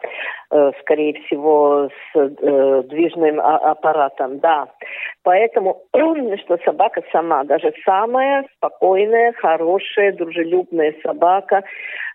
э, 0.52 0.72
скорее 0.82 1.14
всего, 1.22 1.90
с 1.90 2.18
э, 2.18 2.84
движным 2.84 3.40
аппаратом, 3.42 4.40
да. 4.40 4.68
Поэтому, 5.24 5.84
что 6.44 6.58
собака 6.64 7.02
сама, 7.12 7.44
даже 7.44 7.74
самая 7.84 8.46
спокойная, 8.58 9.34
хорошая, 9.34 10.14
дружелюбная 10.14 10.96
собака, 11.04 11.64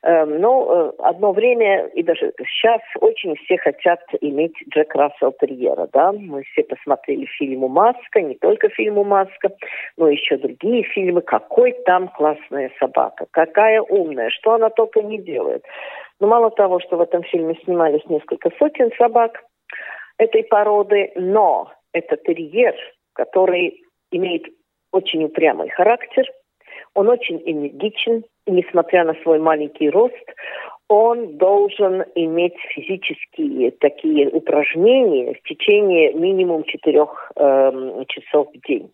но 0.02 0.92
э, 0.99 1.02
одно 1.02 1.33
время, 1.33 1.87
и 1.88 2.02
даже 2.02 2.33
сейчас, 2.38 2.80
очень 3.00 3.37
все 3.37 3.59
хотят 3.59 4.00
иметь 4.21 4.54
Джек 4.71 4.95
Рассел 4.95 5.33
Терьера, 5.33 5.88
да. 5.92 6.12
Мы 6.12 6.42
все 6.45 6.62
посмотрели 6.64 7.26
фильму 7.26 7.69
«Маска», 7.69 8.23
не 8.23 8.35
только 8.37 8.71
фильму 8.71 9.04
«Маска», 9.04 9.50
но 9.99 10.09
еще 10.09 10.38
другие 10.38 10.85
фильмы. 10.85 11.21
Какой 11.21 11.73
там 11.85 12.09
классная 12.09 12.71
собака, 12.78 13.26
какая 13.30 13.83
умная, 13.83 14.30
что 14.30 14.54
она 14.54 14.71
только 14.71 15.02
не 15.02 15.19
делает. 15.19 15.64
Но 16.19 16.28
мало 16.28 16.50
того, 16.50 16.80
что 16.80 16.97
в 16.97 17.02
этом 17.02 17.23
фильме 17.25 17.57
снимались 17.64 18.04
несколько 18.09 18.50
сотен 18.59 18.90
собак 18.97 19.42
этой 20.16 20.45
породы, 20.45 21.12
но 21.14 21.71
это 21.92 22.16
терьер, 22.16 22.75
который 23.12 23.83
имеет 24.11 24.47
очень 24.92 25.25
упрямый 25.25 25.69
характер, 25.69 26.25
он 26.94 27.09
очень 27.09 27.42
энергичен, 27.44 28.25
несмотря 28.47 29.04
на 29.04 29.14
свой 29.23 29.38
маленький 29.38 29.90
рост, 29.90 30.14
он 30.88 31.37
должен 31.38 32.02
иметь 32.16 32.56
физические 32.75 33.70
такие 33.70 34.28
упражнения 34.28 35.35
в 35.35 35.42
течение 35.49 36.12
минимум 36.12 36.64
четырех 36.64 37.30
э, 37.37 38.04
часов 38.09 38.49
в 38.52 38.66
день. 38.66 38.90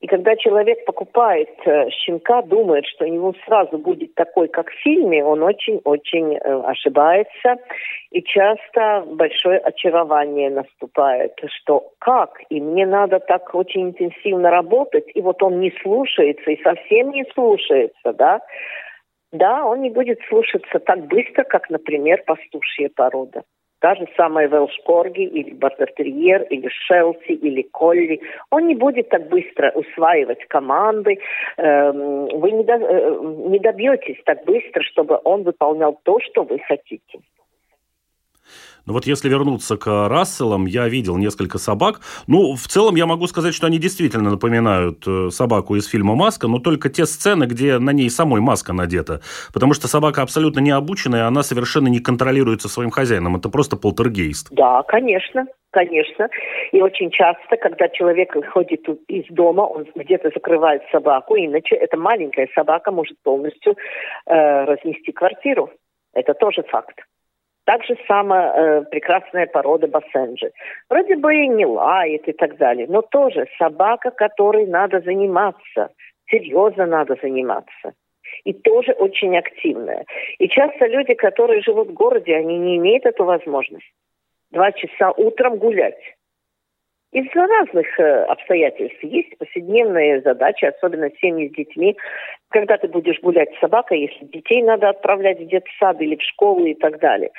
И 0.00 0.06
когда 0.06 0.34
человек 0.36 0.84
покупает 0.86 1.50
э, 1.66 1.90
щенка, 1.90 2.40
думает, 2.42 2.86
что 2.86 3.04
у 3.04 3.08
него 3.08 3.34
сразу 3.44 3.76
будет 3.76 4.14
такой, 4.14 4.48
как 4.48 4.70
в 4.70 4.82
фильме, 4.82 5.22
он 5.22 5.42
очень-очень 5.42 6.36
э, 6.36 6.62
ошибается. 6.62 7.56
И 8.10 8.22
часто 8.22 9.04
большое 9.06 9.58
очарование 9.58 10.48
наступает, 10.48 11.38
что 11.48 11.92
как, 11.98 12.40
и 12.48 12.60
мне 12.60 12.86
надо 12.86 13.20
так 13.20 13.54
очень 13.54 13.88
интенсивно 13.88 14.50
работать, 14.50 15.04
и 15.14 15.20
вот 15.20 15.42
он 15.42 15.60
не 15.60 15.72
слушается, 15.82 16.50
и 16.50 16.62
совсем 16.62 17.10
не 17.10 17.24
слушается, 17.34 18.12
да, 18.14 18.40
да, 19.32 19.64
он 19.64 19.82
не 19.82 19.90
будет 19.90 20.18
слушаться 20.28 20.80
так 20.80 21.06
быстро, 21.06 21.44
как, 21.44 21.68
например, 21.70 22.22
пастушья 22.26 22.90
порода. 22.94 23.42
Та 23.80 23.94
же 23.94 24.06
самая 24.16 24.46
Велшкорги 24.46 25.22
или 25.22 25.54
Бартерьер, 25.54 26.42
или 26.50 26.68
Шелси, 26.68 27.32
или 27.32 27.62
Колли. 27.62 28.20
Он 28.50 28.66
не 28.66 28.74
будет 28.74 29.08
так 29.08 29.28
быстро 29.28 29.70
усваивать 29.70 30.44
команды. 30.48 31.18
Эм, 31.56 32.26
вы 32.26 32.50
э, 32.50 33.18
не 33.48 33.58
добьетесь 33.58 34.22
так 34.26 34.44
быстро, 34.44 34.82
чтобы 34.82 35.18
он 35.24 35.44
выполнял 35.44 35.98
то, 36.02 36.18
что 36.20 36.42
вы 36.42 36.58
хотите. 36.58 37.20
Но 38.86 38.92
вот 38.92 39.06
если 39.06 39.28
вернуться 39.28 39.76
к 39.76 40.08
Расселам, 40.08 40.66
я 40.66 40.88
видел 40.88 41.16
несколько 41.16 41.58
собак. 41.58 42.00
Ну, 42.26 42.54
в 42.54 42.66
целом 42.68 42.96
я 42.96 43.06
могу 43.06 43.26
сказать, 43.26 43.54
что 43.54 43.66
они 43.66 43.78
действительно 43.78 44.30
напоминают 44.30 45.04
э, 45.06 45.30
собаку 45.30 45.76
из 45.76 45.86
фильма 45.86 46.14
«Маска», 46.14 46.48
но 46.48 46.58
только 46.58 46.88
те 46.88 47.06
сцены, 47.06 47.44
где 47.44 47.78
на 47.78 47.90
ней 47.90 48.10
самой 48.10 48.40
маска 48.40 48.72
надета. 48.72 49.20
Потому 49.52 49.74
что 49.74 49.88
собака 49.88 50.22
абсолютно 50.22 50.60
не 50.60 50.70
обученная, 50.70 51.26
она 51.26 51.42
совершенно 51.42 51.88
не 51.88 52.00
контролируется 52.00 52.68
своим 52.68 52.90
хозяином. 52.90 53.36
Это 53.36 53.48
просто 53.48 53.76
полтергейст. 53.76 54.48
Да, 54.50 54.82
конечно. 54.82 55.46
Конечно. 55.70 56.28
И 56.72 56.82
очень 56.82 57.10
часто, 57.10 57.56
когда 57.56 57.88
человек 57.88 58.34
выходит 58.34 58.88
из 59.08 59.24
дома, 59.30 59.62
он 59.62 59.86
где-то 59.94 60.30
закрывает 60.34 60.82
собаку, 60.90 61.36
иначе 61.36 61.76
эта 61.76 61.96
маленькая 61.96 62.48
собака 62.54 62.90
может 62.90 63.16
полностью 63.22 63.76
э, 64.26 64.64
разнести 64.64 65.12
квартиру. 65.12 65.70
Это 66.12 66.34
тоже 66.34 66.64
факт. 66.64 66.98
Так 67.64 67.84
же 67.84 67.96
самая 68.08 68.52
э, 68.52 68.84
прекрасная 68.84 69.46
порода 69.46 69.86
Бассенджи. 69.86 70.50
Вроде 70.88 71.16
бы 71.16 71.34
и 71.34 71.48
не 71.48 71.66
лает 71.66 72.26
и 72.26 72.32
так 72.32 72.56
далее, 72.56 72.86
но 72.88 73.02
тоже 73.02 73.46
собака, 73.58 74.10
которой 74.10 74.66
надо 74.66 75.00
заниматься, 75.00 75.90
серьезно 76.30 76.86
надо 76.86 77.16
заниматься. 77.22 77.92
И 78.44 78.52
тоже 78.52 78.92
очень 78.92 79.36
активная. 79.36 80.04
И 80.38 80.48
часто 80.48 80.86
люди, 80.86 81.14
которые 81.14 81.62
живут 81.62 81.88
в 81.88 81.94
городе, 81.94 82.34
они 82.36 82.58
не 82.58 82.76
имеют 82.78 83.04
эту 83.04 83.24
возможность. 83.24 83.92
Два 84.50 84.72
часа 84.72 85.12
утром 85.12 85.58
гулять. 85.58 86.00
Из-за 87.12 87.44
разных 87.44 87.98
э, 87.98 88.22
обстоятельств. 88.24 89.02
Есть 89.02 89.36
повседневные 89.36 90.20
задачи, 90.20 90.64
особенно 90.64 91.10
семьи 91.20 91.48
с 91.48 91.52
детьми. 91.52 91.96
Когда 92.50 92.76
ты 92.76 92.86
будешь 92.86 93.20
гулять 93.20 93.52
с 93.56 93.60
собакой, 93.60 94.02
если 94.02 94.26
детей 94.26 94.62
надо 94.62 94.90
отправлять 94.90 95.40
в 95.40 95.46
детсад 95.46 96.00
или 96.00 96.14
в 96.14 96.22
школу 96.22 96.64
и 96.64 96.74
так 96.74 97.00
далее. 97.00 97.30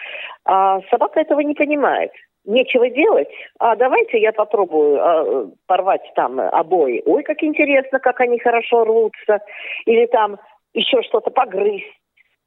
А 0.43 0.81
собака 0.89 1.21
этого 1.21 1.39
не 1.39 1.53
понимает. 1.53 2.11
Нечего 2.43 2.89
делать. 2.89 3.29
А 3.59 3.77
давайте 3.77 4.19
я 4.19 4.33
попробую 4.33 4.99
а, 4.99 5.49
порвать 5.67 6.11
там 6.15 6.39
обои. 6.39 7.01
Ой, 7.05 7.23
как 7.23 7.41
интересно, 7.41 7.99
как 7.99 8.19
они 8.19 8.39
хорошо 8.39 8.83
рвутся. 8.83 9.39
Или 9.85 10.05
там 10.07 10.37
еще 10.73 11.01
что-то 11.03 11.29
погрызть. 11.29 11.85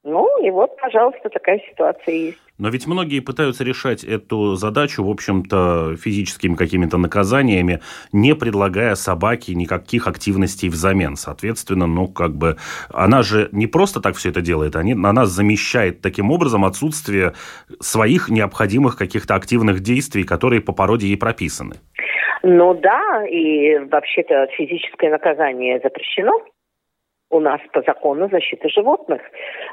Ну, 0.02 0.28
и 0.44 0.50
вот, 0.50 0.76
пожалуйста, 0.76 1.30
такая 1.30 1.60
ситуация 1.70 2.14
есть. 2.14 2.43
Но 2.56 2.68
ведь 2.68 2.86
многие 2.86 3.18
пытаются 3.18 3.64
решать 3.64 4.04
эту 4.04 4.54
задачу, 4.54 5.02
в 5.02 5.10
общем-то, 5.10 5.96
физическими 5.96 6.54
какими-то 6.54 6.98
наказаниями, 6.98 7.80
не 8.12 8.34
предлагая 8.36 8.94
собаке 8.94 9.54
никаких 9.54 10.06
активностей 10.06 10.68
взамен. 10.68 11.16
Соответственно, 11.16 11.86
ну, 11.86 12.06
как 12.06 12.36
бы, 12.36 12.56
она 12.92 13.22
же 13.22 13.48
не 13.50 13.66
просто 13.66 14.00
так 14.00 14.14
все 14.14 14.30
это 14.30 14.40
делает, 14.40 14.76
они, 14.76 14.92
она 14.92 15.26
замещает 15.26 16.00
таким 16.00 16.30
образом 16.30 16.64
отсутствие 16.64 17.34
своих 17.80 18.28
необходимых 18.28 18.96
каких-то 18.96 19.34
активных 19.34 19.80
действий, 19.80 20.22
которые 20.22 20.60
по 20.60 20.72
породе 20.72 21.08
ей 21.08 21.16
прописаны. 21.16 21.76
Ну 22.44 22.74
да, 22.74 23.26
и 23.26 23.78
вообще-то 23.90 24.46
физическое 24.56 25.10
наказание 25.10 25.80
запрещено 25.82 26.40
у 27.30 27.40
нас 27.40 27.60
по 27.72 27.82
закону 27.82 28.28
защиты 28.28 28.68
животных. 28.68 29.20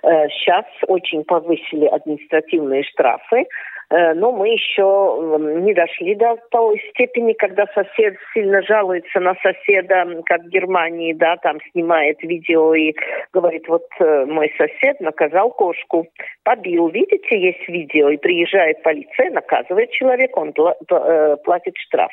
Э, 0.04 0.28
сейчас 0.30 0.66
очень 0.88 1.24
повысили 1.24 1.86
административные 1.86 2.84
штрафы, 2.84 3.46
э, 3.90 4.14
но 4.14 4.32
мы 4.32 4.50
еще 4.50 5.38
не 5.64 5.74
дошли 5.74 6.16
до 6.16 6.38
той 6.50 6.82
степени, 6.90 7.34
когда 7.34 7.66
сосед 7.68 8.16
сильно 8.34 8.62
жалуется 8.64 9.20
на 9.20 9.36
соседа, 9.36 10.06
как 10.26 10.42
в 10.44 10.50
Германии, 10.50 11.14
да, 11.14 11.38
там 11.38 11.60
снимает 11.72 12.22
видео 12.24 12.74
и 12.74 12.94
говорит, 13.34 13.68
вот 13.68 13.86
э, 14.00 14.26
мой 14.26 14.52
сосед 14.58 15.00
наказал 15.00 15.52
кошку, 15.52 16.08
побил, 16.44 16.88
видите, 16.88 17.40
есть 17.40 17.68
видео, 17.68 18.10
и 18.10 18.18
приезжает 18.18 18.82
полиция, 18.82 19.32
наказывает 19.32 19.92
человека, 19.92 20.40
он 20.40 20.54
платит 20.54 21.78
штраф. 21.78 22.12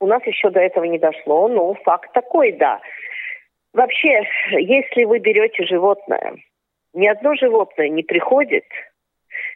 У 0.00 0.06
нас 0.06 0.22
еще 0.26 0.50
до 0.50 0.60
этого 0.60 0.84
не 0.84 0.98
дошло, 0.98 1.48
но 1.48 1.74
факт 1.74 2.12
такой, 2.12 2.52
да. 2.52 2.80
Вообще, 3.72 4.22
если 4.52 5.04
вы 5.04 5.18
берете 5.18 5.64
животное, 5.64 6.36
ни 6.94 7.06
одно 7.06 7.34
животное 7.34 7.88
не 7.88 8.02
приходит, 8.02 8.64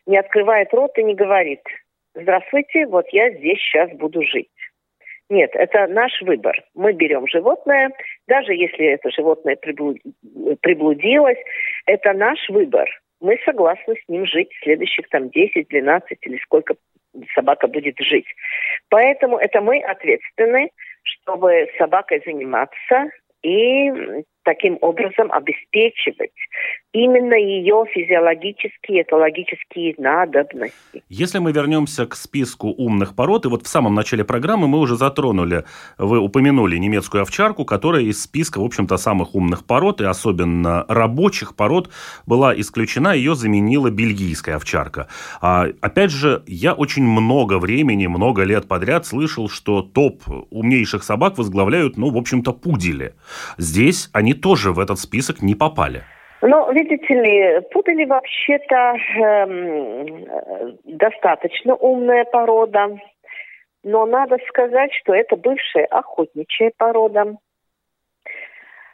не 0.06 0.18
открывает 0.18 0.72
рот 0.72 0.96
и 0.98 1.02
не 1.02 1.14
говорит, 1.14 1.62
здравствуйте, 2.14 2.86
вот 2.86 3.06
я 3.10 3.30
здесь 3.30 3.58
сейчас 3.58 3.90
буду 3.92 4.22
жить. 4.22 4.48
Нет, 5.30 5.50
это 5.54 5.86
наш 5.86 6.20
выбор. 6.20 6.62
Мы 6.74 6.92
берем 6.92 7.26
животное, 7.26 7.90
даже 8.28 8.52
если 8.52 8.86
это 8.86 9.10
животное 9.10 9.56
приблудилось, 9.56 11.38
это 11.86 12.12
наш 12.12 12.38
выбор. 12.50 12.88
Мы 13.20 13.38
согласны 13.44 13.94
с 13.94 14.08
ним 14.08 14.26
жить 14.26 14.50
следующих 14.62 15.08
там 15.08 15.30
10, 15.30 15.68
12 15.68 16.18
или 16.20 16.36
сколько 16.38 16.74
собака 17.34 17.66
будет 17.66 17.98
жить. 17.98 18.26
Поэтому 18.90 19.38
это 19.38 19.60
мы 19.60 19.78
ответственны, 19.78 20.70
чтобы 21.02 21.68
собакой 21.78 22.20
заниматься, 22.26 23.10
и 23.42 23.90
таким 24.44 24.78
образом 24.80 25.30
обеспечивать 25.32 26.30
именно 26.92 27.34
ее 27.34 27.84
физиологические, 27.92 29.02
экологические 29.02 29.94
надобности. 29.96 31.02
Если 31.08 31.38
мы 31.38 31.52
вернемся 31.52 32.06
к 32.06 32.14
списку 32.14 32.68
умных 32.68 33.16
пород, 33.16 33.46
и 33.46 33.48
вот 33.48 33.64
в 33.64 33.68
самом 33.68 33.94
начале 33.94 34.24
программы 34.24 34.68
мы 34.68 34.78
уже 34.78 34.96
затронули, 34.96 35.64
вы 35.96 36.18
упомянули 36.18 36.76
немецкую 36.76 37.22
овчарку, 37.22 37.64
которая 37.64 38.02
из 38.02 38.22
списка, 38.22 38.60
в 38.60 38.64
общем-то, 38.64 38.98
самых 38.98 39.34
умных 39.34 39.64
пород, 39.66 40.00
и 40.00 40.04
особенно 40.04 40.84
рабочих 40.88 41.56
пород, 41.56 41.90
была 42.26 42.58
исключена, 42.58 43.14
ее 43.14 43.34
заменила 43.34 43.90
бельгийская 43.90 44.56
овчарка. 44.56 45.08
А, 45.40 45.68
опять 45.80 46.10
же, 46.10 46.42
я 46.46 46.74
очень 46.74 47.04
много 47.04 47.58
времени, 47.58 48.06
много 48.06 48.42
лет 48.42 48.68
подряд 48.68 49.06
слышал, 49.06 49.48
что 49.48 49.80
топ 49.80 50.22
умнейших 50.50 51.02
собак 51.02 51.38
возглавляют, 51.38 51.96
ну, 51.96 52.10
в 52.10 52.18
общем-то, 52.18 52.52
пудели. 52.52 53.14
Здесь 53.56 54.10
они 54.12 54.31
тоже 54.34 54.72
в 54.72 54.78
этот 54.78 54.98
список 54.98 55.42
не 55.42 55.54
попали. 55.54 56.02
Ну, 56.42 56.72
видите 56.72 57.14
ли, 57.14 57.60
пудели 57.70 58.04
вообще-то 58.04 58.96
эм, 59.16 60.26
достаточно 60.84 61.76
умная 61.76 62.24
порода, 62.24 62.98
но 63.84 64.06
надо 64.06 64.38
сказать, 64.48 64.92
что 64.94 65.14
это 65.14 65.36
бывшая 65.36 65.84
охотничья 65.86 66.72
порода. 66.76 67.36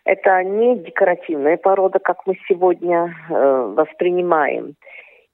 Это 0.05 0.42
не 0.42 0.79
декоративная 0.79 1.57
порода, 1.57 1.98
как 1.98 2.27
мы 2.27 2.38
сегодня 2.48 3.14
э, 3.31 3.72
воспринимаем. 3.77 4.74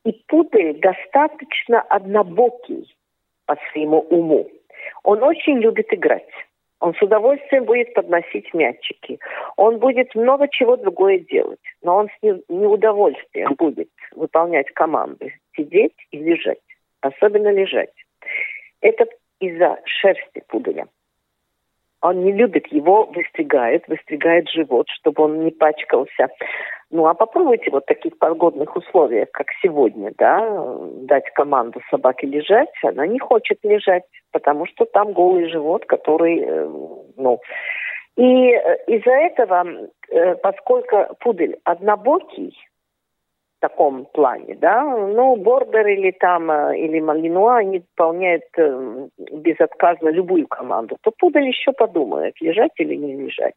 И 0.04 0.12
пудель 0.28 0.80
достаточно 0.80 1.80
однобокий 1.80 2.94
по 3.46 3.56
своему 3.70 4.00
уму. 4.00 4.48
Он 5.02 5.22
очень 5.22 5.58
любит 5.58 5.92
играть. 5.92 6.28
Он 6.84 6.92
с 6.94 7.00
удовольствием 7.00 7.64
будет 7.64 7.94
подносить 7.94 8.52
мячики. 8.52 9.18
Он 9.56 9.78
будет 9.78 10.14
много 10.14 10.48
чего 10.48 10.76
другое 10.76 11.18
делать. 11.18 11.58
Но 11.80 11.96
он 11.96 12.08
с 12.10 12.42
неудовольствием 12.50 13.54
будет 13.54 13.88
выполнять 14.14 14.70
команды. 14.74 15.32
Сидеть 15.56 15.96
и 16.10 16.18
лежать. 16.18 16.60
Особенно 17.00 17.50
лежать. 17.50 17.94
Это 18.82 19.06
из-за 19.40 19.80
шерсти 19.86 20.42
пуделя. 20.46 20.86
Он 22.04 22.22
не 22.22 22.32
любит 22.32 22.66
его, 22.66 23.04
выстригает, 23.06 23.88
выстригает 23.88 24.46
живот, 24.50 24.86
чтобы 24.90 25.22
он 25.22 25.42
не 25.42 25.50
пачкался. 25.50 26.28
Ну, 26.90 27.06
а 27.06 27.14
попробуйте 27.14 27.70
вот 27.70 27.84
в 27.84 27.86
таких 27.86 28.18
погодных 28.18 28.76
условиях, 28.76 29.30
как 29.32 29.46
сегодня, 29.62 30.12
да, 30.18 30.38
дать 31.08 31.24
команду 31.32 31.80
собаке 31.90 32.26
лежать, 32.26 32.68
она 32.82 33.06
не 33.06 33.18
хочет 33.18 33.58
лежать, 33.62 34.02
потому 34.32 34.66
что 34.66 34.84
там 34.84 35.14
голый 35.14 35.48
живот, 35.48 35.86
который, 35.86 36.40
э, 36.40 36.68
ну... 37.16 37.40
И 38.16 38.50
э, 38.52 38.76
из-за 38.86 39.10
этого, 39.10 39.64
э, 40.10 40.34
поскольку 40.36 41.16
пудель 41.20 41.56
однобокий, 41.64 42.54
таком 43.64 44.04
плане, 44.12 44.56
да, 44.56 44.82
ну, 44.84 45.36
Бордер 45.36 45.86
или 45.86 46.10
там, 46.10 46.52
или 46.74 47.00
Малинуа, 47.00 47.56
они 47.56 47.78
выполняют 47.78 48.44
безотказно 49.32 50.10
любую 50.10 50.46
команду, 50.46 50.98
то 51.00 51.10
Пудель 51.18 51.48
еще 51.48 51.72
подумает, 51.72 52.34
лежать 52.42 52.72
или 52.76 52.94
не 52.94 53.14
лежать. 53.14 53.54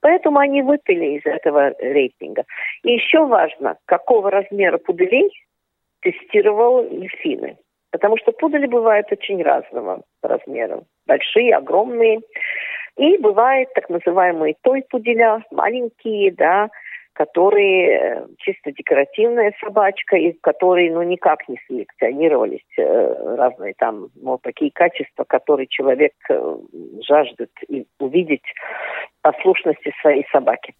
Поэтому 0.00 0.40
они 0.40 0.62
выпили 0.62 1.18
из 1.18 1.24
этого 1.24 1.72
рейтинга. 1.78 2.44
И 2.82 2.92
еще 2.92 3.24
важно, 3.26 3.76
какого 3.86 4.28
размера 4.30 4.78
пуделей 4.78 5.30
тестировал 6.02 6.84
Ельфины. 6.84 7.56
Потому 7.92 8.18
что 8.18 8.32
пудели 8.32 8.66
бывают 8.66 9.06
очень 9.12 9.40
разного 9.42 10.02
размера. 10.20 10.82
Большие, 11.06 11.54
огромные. 11.54 12.20
И 12.96 13.18
бывают 13.18 13.72
так 13.74 13.88
называемые 13.88 14.56
той 14.62 14.82
пуделя, 14.90 15.42
маленькие, 15.52 16.32
да, 16.32 16.68
которые 17.14 17.88
э, 17.88 18.26
чисто 18.38 18.72
декоративная 18.72 19.54
собачка, 19.60 20.16
и 20.16 20.32
которые 20.32 20.92
ну, 20.92 21.02
никак 21.02 21.48
не 21.48 21.58
селекционировались 21.66 22.66
э, 22.76 23.36
разные 23.36 23.74
там 23.78 24.08
ну, 24.16 24.38
такие 24.38 24.70
качества, 24.72 25.24
которые 25.24 25.68
человек 25.68 26.12
э, 26.28 26.56
жаждет 27.06 27.50
увидеть 27.98 28.44
послушности 29.22 29.92
своей 30.02 30.26
собаки. 30.30 30.74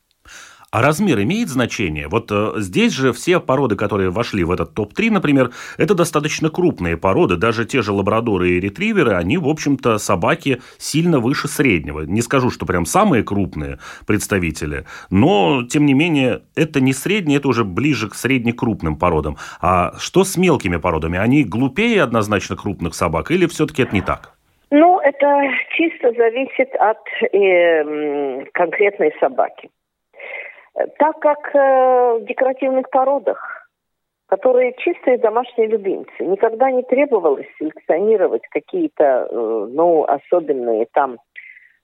А 0.74 0.82
размер 0.82 1.22
имеет 1.22 1.50
значение? 1.50 2.08
Вот 2.08 2.32
э, 2.32 2.54
здесь 2.56 2.92
же 2.92 3.12
все 3.12 3.38
породы, 3.38 3.76
которые 3.76 4.10
вошли 4.10 4.42
в 4.42 4.50
этот 4.50 4.74
топ-3, 4.74 5.12
например, 5.12 5.52
это 5.78 5.94
достаточно 5.94 6.50
крупные 6.50 6.96
породы. 6.96 7.37
Даже 7.37 7.64
те 7.64 7.80
же 7.80 7.92
лабрадоры 7.92 8.50
и 8.50 8.60
ретриверы, 8.60 9.12
они, 9.12 9.38
в 9.38 9.46
общем-то, 9.48 9.98
собаки 9.98 10.60
сильно 10.76 11.20
выше 11.20 11.46
среднего. 11.46 12.00
Не 12.00 12.22
скажу, 12.22 12.50
что 12.50 12.66
прям 12.66 12.87
самые 12.87 13.22
крупные 13.22 13.78
представители, 14.04 14.84
но, 15.10 15.62
тем 15.62 15.87
не 15.87 15.94
менее, 15.94 16.42
это 16.56 16.80
не 16.80 16.92
средние, 16.92 17.38
это 17.38 17.46
уже 17.46 17.62
ближе 17.62 18.08
к 18.08 18.16
среднекрупным 18.16 18.96
породам. 18.96 19.37
А 19.60 19.92
что 20.00 20.24
с 20.24 20.37
мелкими 20.37 20.78
породами? 20.78 21.20
Они 21.20 21.44
глупее 21.44 22.02
однозначно 22.02 22.56
крупных 22.56 22.96
собак 22.96 23.30
или 23.30 23.46
все-таки 23.46 23.82
это 23.82 23.94
не 23.94 24.02
так? 24.02 24.32
Ну, 24.72 24.98
это 24.98 25.26
чисто 25.76 26.10
зависит 26.16 26.74
от 26.80 26.98
э, 27.32 28.44
конкретной 28.52 29.12
собаки. 29.20 29.70
Так 30.74 31.20
как 31.20 31.54
э, 31.54 32.18
в 32.18 32.24
декоративных 32.24 32.90
породах, 32.90 33.68
которые 34.26 34.74
чистые 34.78 35.18
домашние 35.18 35.68
любимцы, 35.68 36.10
никогда 36.20 36.70
не 36.70 36.82
требовалось 36.82 37.46
селекционировать 37.58 38.42
какие-то, 38.50 39.28
э, 39.30 39.66
ну, 39.70 40.04
особенные 40.04 40.87
там. 40.92 41.18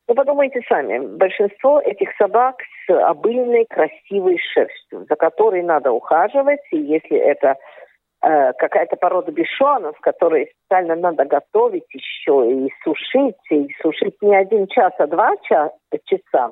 Ну, 0.09 0.14
подумайте 0.16 0.61
сами, 0.68 0.98
большинство 1.07 1.81
этих 1.81 2.09
собак 2.16 2.57
с 2.85 3.09
обильной, 3.09 3.64
красивой 3.66 4.38
шерстью, 4.38 5.07
за 5.09 5.14
которой 5.14 5.62
надо 5.62 5.92
ухаживать, 5.92 6.61
и 6.72 6.79
если 6.79 7.16
это 7.16 7.55
э, 8.22 8.53
какая-то 8.55 8.96
порода 8.96 9.31
бешонов, 9.31 9.96
которые 10.00 10.48
специально 10.48 10.96
надо 10.96 11.26
готовить 11.26 11.87
еще 11.94 12.50
и 12.50 12.72
сушить, 12.83 13.37
и 13.50 13.68
сушить 13.81 14.20
не 14.20 14.35
один 14.35 14.66
час, 14.66 14.92
а 14.98 15.07
два 15.07 15.31
часа, 15.44 16.50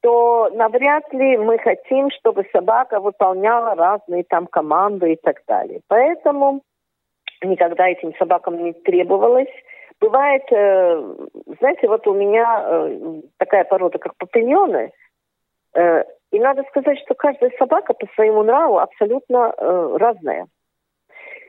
то 0.00 0.50
навряд 0.54 1.12
ли 1.12 1.36
мы 1.36 1.58
хотим, 1.58 2.10
чтобы 2.10 2.46
собака 2.52 3.00
выполняла 3.00 3.74
разные 3.74 4.24
там 4.24 4.46
команды 4.46 5.14
и 5.14 5.16
так 5.16 5.42
далее. 5.46 5.80
Поэтому 5.88 6.62
никогда 7.42 7.88
этим 7.88 8.14
собакам 8.16 8.62
не 8.62 8.72
требовалось. 8.72 9.52
Бывает, 10.00 10.42
э, 10.52 11.14
знаете, 11.58 11.88
вот 11.88 12.06
у 12.06 12.14
меня 12.14 12.62
э, 12.64 13.20
такая 13.38 13.64
порода, 13.64 13.98
как 13.98 14.16
папиньоны, 14.16 14.92
э, 15.74 16.04
и 16.30 16.38
надо 16.38 16.62
сказать, 16.68 16.98
что 17.00 17.14
каждая 17.14 17.50
собака 17.58 17.94
по 17.94 18.06
своему 18.14 18.42
нраву 18.42 18.78
абсолютно 18.78 19.50
разная. 19.56 20.46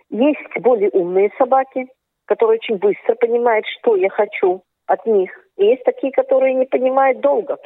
Есть 0.09 0.39
более 0.61 0.89
умные 0.91 1.31
собаки, 1.37 1.87
которые 2.25 2.59
очень 2.59 2.77
быстро 2.77 3.15
понимают, 3.15 3.65
что 3.67 3.97
я 3.97 4.09
хочу 4.09 4.63
от 4.87 5.05
них. 5.05 5.31
И 5.57 5.65
есть 5.65 5.83
такие, 5.83 6.13
которые 6.13 6.53
не 6.53 6.65
понимают 6.65 7.19
долго. 7.19 7.57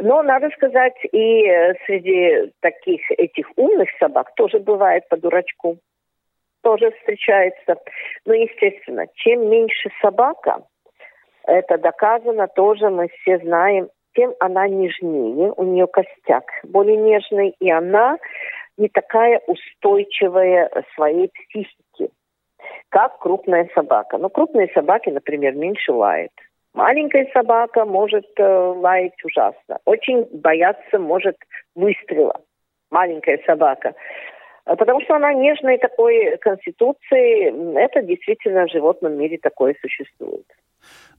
Но 0.00 0.22
надо 0.22 0.50
сказать, 0.50 0.96
и 1.12 1.46
э, 1.46 1.74
среди 1.86 2.52
таких 2.60 3.00
этих 3.12 3.46
умных 3.56 3.88
собак 3.98 4.34
тоже 4.34 4.58
бывает 4.58 5.08
по 5.08 5.16
дурачку. 5.16 5.78
Тоже 6.62 6.90
встречается. 6.92 7.76
Но, 8.24 8.34
естественно, 8.34 9.06
чем 9.14 9.48
меньше 9.48 9.90
собака, 10.00 10.62
это 11.46 11.78
доказано 11.78 12.48
тоже, 12.48 12.88
мы 12.90 13.08
все 13.20 13.38
знаем, 13.38 13.88
тем 14.14 14.34
она 14.40 14.66
нежнее, 14.66 15.52
у 15.56 15.64
нее 15.64 15.86
костяк 15.86 16.44
более 16.62 16.96
нежный, 16.96 17.54
и 17.58 17.70
она 17.70 18.18
не 18.76 18.88
такая 18.88 19.40
устойчивая 19.46 20.70
своей 20.94 21.28
психике, 21.28 22.12
как 22.88 23.18
крупная 23.18 23.68
собака. 23.74 24.18
Но 24.18 24.28
крупные 24.28 24.68
собаки, 24.74 25.10
например, 25.10 25.54
меньше 25.54 25.92
лают. 25.92 26.32
Маленькая 26.74 27.28
собака 27.32 27.84
может 27.84 28.26
э, 28.36 28.42
лаять 28.42 29.24
ужасно. 29.24 29.78
Очень 29.84 30.26
бояться 30.32 30.98
может 30.98 31.36
выстрела. 31.76 32.40
Маленькая 32.90 33.40
собака. 33.46 33.94
Э, 34.66 34.74
потому 34.74 35.00
что 35.02 35.14
она 35.14 35.32
нежной 35.32 35.78
такой 35.78 36.36
конституции. 36.38 37.78
Это 37.78 38.02
действительно 38.02 38.66
в 38.66 38.72
животном 38.72 39.16
мире 39.16 39.38
такое 39.40 39.76
существует. 39.80 40.46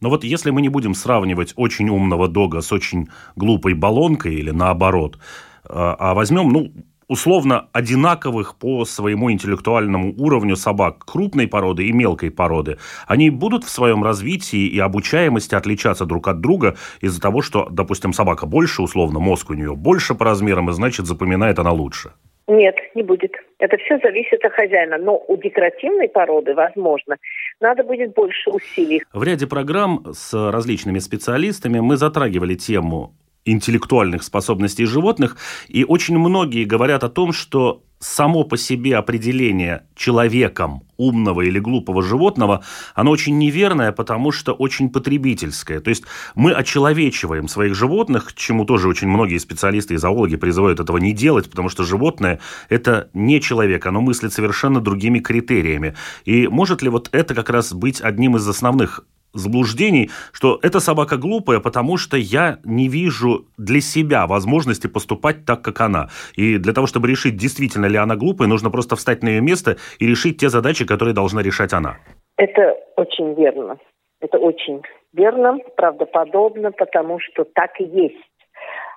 Но 0.02 0.10
вот 0.10 0.26
если 0.26 0.52
мы 0.52 0.62
не 0.62 0.70
будем 0.70 0.94
сравнивать 0.94 1.54
очень 1.56 1.90
умного 1.90 2.28
дога 2.28 2.60
с 2.60 2.74
очень 2.74 3.08
глупой 3.38 3.76
баллонкой 3.76 4.36
или 4.36 4.52
наоборот, 4.52 5.16
э, 5.16 5.70
а 5.70 6.14
возьмем, 6.14 6.50
ну, 6.50 6.68
условно 7.08 7.70
одинаковых 7.74 8.58
по 8.58 8.86
своему 8.86 9.32
интеллектуальному 9.32 10.14
уровню 10.18 10.56
собак 10.56 11.06
крупной 11.06 11.48
породы 11.48 11.88
и 11.88 11.92
мелкой 11.92 12.32
породы, 12.32 12.78
они 13.08 13.30
будут 13.30 13.64
в 13.64 13.70
своем 13.70 14.04
развитии 14.04 14.68
и 14.68 14.80
обучаемости 14.80 15.56
отличаться 15.56 16.06
друг 16.06 16.28
от 16.28 16.42
друга 16.42 16.76
из-за 17.02 17.22
того, 17.22 17.42
что, 17.42 17.68
допустим, 17.70 18.14
собака 18.14 18.46
больше, 18.46 18.82
условно, 18.82 19.20
мозг 19.20 19.50
у 19.50 19.54
нее 19.54 19.76
больше 19.76 20.16
по 20.16 20.26
размерам, 20.26 20.70
и 20.70 20.74
значит, 20.74 21.06
запоминает 21.06 21.60
она 21.60 21.72
лучше? 21.72 22.12
Нет, 22.48 22.76
не 22.94 23.02
будет. 23.02 23.32
Это 23.58 23.78
все 23.78 23.98
зависит 24.04 24.44
от 24.46 24.54
хозяина. 24.54 24.98
Но 24.98 25.18
у 25.28 25.36
декоративной 25.38 26.08
породы, 26.08 26.54
возможно, 26.54 27.18
надо 27.60 27.84
будет 27.84 28.14
больше 28.14 28.52
усилий. 28.52 29.02
В 29.14 29.24
ряде 29.24 29.48
программ 29.48 30.06
с 30.14 30.52
различными 30.52 31.00
специалистами 31.00 31.80
мы 31.80 31.98
затрагивали 31.98 32.54
тему 32.54 33.16
интеллектуальных 33.46 34.24
способностей 34.24 34.86
животных, 34.86 35.38
и 35.68 35.84
очень 35.84 36.18
многие 36.18 36.66
говорят 36.66 37.04
о 37.04 37.10
том, 37.10 37.32
что 37.32 37.84
само 38.00 38.44
по 38.44 38.58
себе 38.58 38.98
определение 38.98 39.84
человеком 39.96 40.84
умного 40.98 41.42
или 41.42 41.60
глупого 41.60 42.04
животного, 42.04 42.64
оно 42.94 43.12
очень 43.12 43.38
неверное, 43.38 43.92
потому 43.92 44.32
что 44.32 44.54
очень 44.54 44.90
потребительское. 44.90 45.80
То 45.80 45.90
есть 45.90 46.04
мы 46.36 46.52
очеловечиваем 46.52 47.48
своих 47.48 47.74
животных, 47.74 48.34
чему 48.36 48.66
тоже 48.66 48.88
очень 48.88 49.08
многие 49.08 49.38
специалисты 49.38 49.96
и 49.96 49.98
зоологи 49.98 50.36
призывают 50.36 50.80
этого 50.80 50.98
не 50.98 51.14
делать, 51.14 51.50
потому 51.50 51.70
что 51.70 51.84
животное– 51.84 52.40
это 52.70 53.10
не 53.14 53.42
человек, 53.42 53.86
оно 53.86 54.02
мыслит 54.02 54.34
совершенно 54.34 54.82
другими 54.82 55.20
критериями. 55.20 55.96
И 56.26 56.48
может 56.48 56.82
ли 56.82 56.90
вот 56.90 57.10
это 57.12 57.34
как 57.34 57.50
раз 57.50 57.74
быть 57.74 58.02
одним 58.02 58.36
из 58.36 58.48
основных 58.48 59.06
заблуждений, 59.36 60.10
что 60.32 60.60
эта 60.64 60.80
собака 60.80 61.18
глупая, 61.18 61.60
потому 61.60 61.98
что 61.98 62.18
я 62.18 62.58
не 62.64 62.88
вижу 62.88 63.46
для 63.58 63.82
себя 63.82 64.26
возможности 64.28 64.88
поступать 64.88 65.46
так, 65.46 65.62
как 65.62 65.82
она. 65.82 66.08
И 66.36 66.58
для 66.58 66.74
того, 66.74 66.88
чтобы 66.88 67.08
решить, 67.08 67.36
действительно 67.38 67.86
ли 67.86 67.98
она 67.98 68.16
глупая, 68.16 68.48
нужно 68.48 68.72
просто 68.72 68.96
встать 68.96 69.24
на 69.24 69.30
ее 69.30 69.42
место 69.42 69.78
и 70.00 70.08
решить 70.08 70.40
те 70.40 70.50
задачи, 70.50 70.86
которые 70.86 71.14
должна 71.14 71.44
решать 71.44 71.74
она. 71.74 71.98
Это 72.38 72.76
очень 72.96 73.34
верно. 73.36 73.78
Это 74.22 74.38
очень 74.38 74.82
верно, 75.14 75.60
правдоподобно, 75.76 76.72
потому 76.72 77.20
что 77.20 77.44
так 77.44 77.80
и 77.80 77.84
есть. 77.84 78.16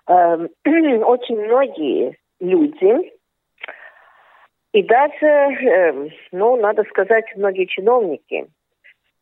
Эм, 0.08 0.48
очень 1.04 1.38
многие 1.44 2.16
люди, 2.40 3.12
и 4.72 4.82
даже, 4.82 5.26
эм, 5.26 6.10
ну, 6.32 6.56
надо 6.56 6.84
сказать, 6.84 7.24
многие 7.36 7.66
чиновники– 7.66 8.46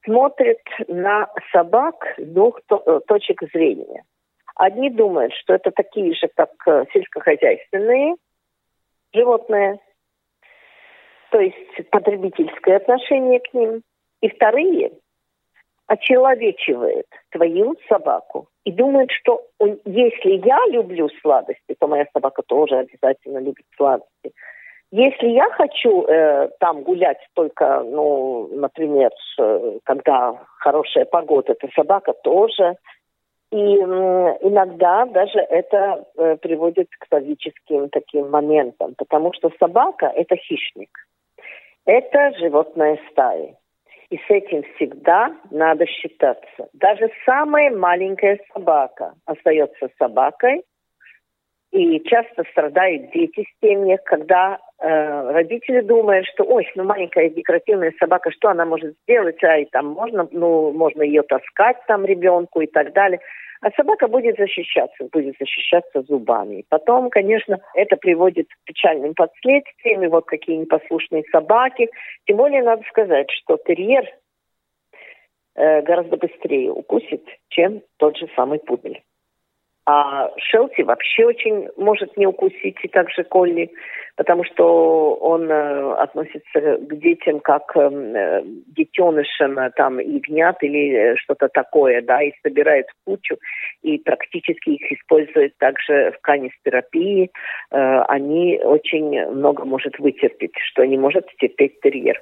смотрят 0.07 0.61
на 0.89 1.29
собак 1.53 2.15
с 2.17 2.23
двух 2.23 2.61
э, 2.71 3.01
точек 3.07 3.43
зрения. 3.53 4.05
Одни 4.55 4.89
думают, 4.89 5.35
что 5.35 5.53
это 5.53 5.71
такие 5.71 6.15
же, 6.15 6.29
как 6.35 6.51
э, 6.67 6.85
сельскохозяйственные 6.93 8.15
животные, 9.13 9.79
то 11.31 11.41
есть 11.41 11.91
потребительское 11.91 12.77
отношение 12.77 13.41
к 13.41 13.53
ним. 13.53 13.83
И 14.23 14.31
вторые 14.31 14.93
очеловечивают 15.87 17.07
твою 17.31 17.77
собаку 17.89 18.49
и 18.65 18.73
думают, 18.73 19.11
что 19.13 19.47
если 19.85 20.47
я 20.47 20.59
люблю 20.71 21.09
сладости, 21.21 21.77
то 21.79 21.87
моя 21.87 22.07
собака 22.13 22.43
тоже 22.43 22.77
обязательно 22.79 23.39
любит 23.39 23.67
сладости. 23.77 24.33
Если 24.93 25.29
я 25.29 25.51
хочу 25.51 26.05
э, 26.05 26.49
там 26.61 26.83
гулять 26.83 27.19
только, 27.35 27.83
ну, 27.83 28.49
например, 28.53 29.11
э, 29.39 29.79
когда 29.85 30.41
хорошая 30.59 31.05
погода, 31.07 31.55
то 31.55 31.69
собака 31.75 32.13
тоже. 32.13 32.77
И 33.51 33.57
э, 33.57 34.39
иногда 34.43 35.05
даже 35.07 35.39
это 35.39 36.05
э, 36.17 36.37
приводит 36.37 36.89
к 36.99 37.09
трагическим 37.09 37.89
таким 37.89 38.31
моментам, 38.31 38.95
потому 38.97 39.33
что 39.33 39.51
собака– 39.59 40.07
это 40.15 40.37
хищник. 40.37 40.91
Это 41.85 42.33
животное 42.39 42.99
стаи. 43.11 43.57
И 44.11 44.19
с 44.19 44.31
этим 44.31 44.63
всегда 44.75 45.35
надо 45.51 45.87
считаться. 45.87 46.69
Даже 46.73 47.11
самая 47.25 47.71
маленькая 47.71 48.39
собака 48.53 49.15
остается 49.25 49.89
собакой, 49.99 50.63
и 51.73 52.01
часто 52.05 52.45
страдают 52.53 53.11
дети 53.11 53.45
в 53.45 53.67
семьях, 53.67 54.03
когда 54.05 54.59
родители 54.79 55.81
думают, 55.81 56.27
что, 56.27 56.45
ой, 56.45 56.71
ну 56.75 56.85
маленькая 56.85 57.31
декоративная 57.31 57.93
собака, 57.99 58.31
что 58.31 58.49
она 58.49 58.65
может 58.67 58.95
сделать, 59.03 59.43
а 59.43 59.59
и 59.59 59.65
там 59.65 59.87
можно, 59.87 60.29
ну, 60.31 60.73
можно 60.73 61.03
ее 61.03 61.23
таскать 61.23 61.79
там 61.87 62.05
ребенку 62.05 62.61
и 62.61 62.67
так 62.67 62.93
далее. 62.93 63.21
А 63.61 63.71
собака 63.71 64.07
будет 64.09 64.37
защищаться, 64.37 65.09
будет 65.11 65.37
защищаться 65.41 66.03
зубами. 66.03 66.65
Потом, 66.69 67.11
конечно, 67.11 67.59
это 67.75 67.97
приводит 67.97 68.49
к 68.49 68.65
печальным 68.65 69.15
последствиям, 69.15 70.05
и 70.05 70.09
вот 70.09 70.27
какие 70.27 70.57
непослушные 70.57 71.25
собаки. 71.33 71.89
Тем 72.27 72.37
более, 72.37 72.63
надо 72.63 72.83
сказать, 72.89 73.31
что 73.31 73.57
терьер 73.67 74.05
э, 75.55 75.83
гораздо 75.83 76.17
быстрее 76.17 76.71
укусит, 76.71 77.25
чем 77.49 77.83
тот 77.97 78.17
же 78.19 78.29
самый 78.37 78.59
пудель. 78.59 79.03
А 79.89 80.31
Шелти 80.39 80.83
вообще 80.83 81.27
очень 81.27 81.69
может 81.77 82.17
не 82.17 82.27
укусить, 82.27 82.77
и 82.83 82.89
также 82.89 83.23
Колли, 83.23 83.71
потому 84.17 84.43
что 84.43 85.15
он 85.15 85.49
э, 85.49 85.93
относится 85.95 86.79
к 86.79 86.97
детям 86.97 87.39
как 87.39 87.77
эм, 87.77 88.17
э, 88.17 88.43
детенышам, 88.77 89.57
э, 89.61 89.71
там, 89.77 90.01
ягнят 90.01 90.61
или 90.63 91.13
э, 91.13 91.17
что-то 91.19 91.49
такое, 91.49 92.03
да, 92.03 92.21
и 92.21 92.33
собирает 92.43 92.87
в 92.89 93.05
кучу, 93.05 93.37
и 93.83 93.99
практически 93.99 94.71
их 94.71 94.91
использует 94.91 95.57
также 95.59 96.13
в 96.19 96.21
канистерапии. 96.21 97.31
Э, 97.71 98.01
они 98.09 98.59
очень 98.65 99.25
много 99.27 99.65
может 99.65 100.01
вытерпеть, 100.01 100.57
что 100.69 100.85
не 100.85 100.99
может 100.99 101.29
терпеть 101.39 101.81
терьер. 101.81 102.21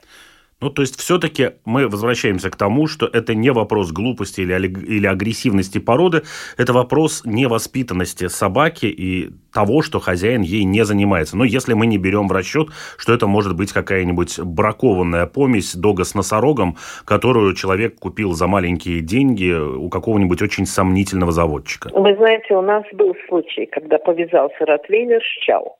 Ну, 0.65 0.71
то 0.71 0.81
есть, 0.81 0.99
все-таки 0.99 1.51
мы 1.67 1.89
возвращаемся 1.89 2.49
к 2.49 2.57
тому, 2.57 2.87
что 2.87 3.05
это 3.05 3.35
не 3.35 3.53
вопрос 3.53 3.93
глупости 3.93 4.41
или, 4.41 4.67
или 4.67 5.07
агрессивности 5.07 5.77
породы, 5.77 6.23
это 6.57 6.73
вопрос 6.73 7.21
невоспитанности 7.27 8.29
собаки 8.29 8.87
и 8.87 9.29
того, 9.53 9.83
что 9.83 10.01
хозяин 10.01 10.41
ей 10.41 10.65
не 10.65 10.87
занимается. 10.87 11.37
Но 11.37 11.45
если 11.45 11.75
мы 11.75 11.87
не 11.87 11.99
берем 11.99 12.29
в 12.29 12.33
расчет, 12.33 12.69
что 12.97 13.13
это 13.13 13.27
может 13.27 13.55
быть 13.55 13.75
какая-нибудь 13.75 14.41
бракованная 14.41 15.27
помесь 15.27 15.75
дога 15.75 16.05
с 16.05 16.15
носорогом, 16.15 16.79
которую 17.05 17.55
человек 17.55 17.99
купил 17.99 18.33
за 18.33 18.47
маленькие 18.47 19.03
деньги 19.03 19.53
у 19.53 19.91
какого-нибудь 19.91 20.41
очень 20.41 20.65
сомнительного 20.65 21.33
заводчика. 21.33 21.91
Вы 21.93 22.17
знаете, 22.17 22.55
у 22.55 22.63
нас 22.63 22.85
был 22.95 23.15
случай, 23.29 23.67
когда 23.67 23.99
повязался 23.99 24.65
Ротвейлер 24.65 25.21
с 25.21 25.45
Чау. 25.45 25.77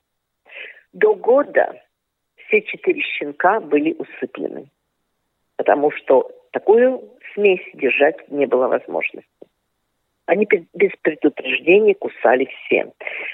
До 0.93 1.15
года 1.15 1.73
все 2.37 2.61
четыре 2.61 3.01
щенка 3.01 3.59
были 3.59 3.95
усыплены 3.97 4.69
потому 5.57 5.91
что 5.91 6.29
такую 6.51 7.01
смесь 7.33 7.63
держать 7.73 8.29
не 8.29 8.45
было 8.45 8.67
возможности. 8.67 9.29
Они 10.27 10.47
без 10.73 10.91
предупреждения 11.01 11.93
кусали 11.93 12.45
все. 12.45 12.91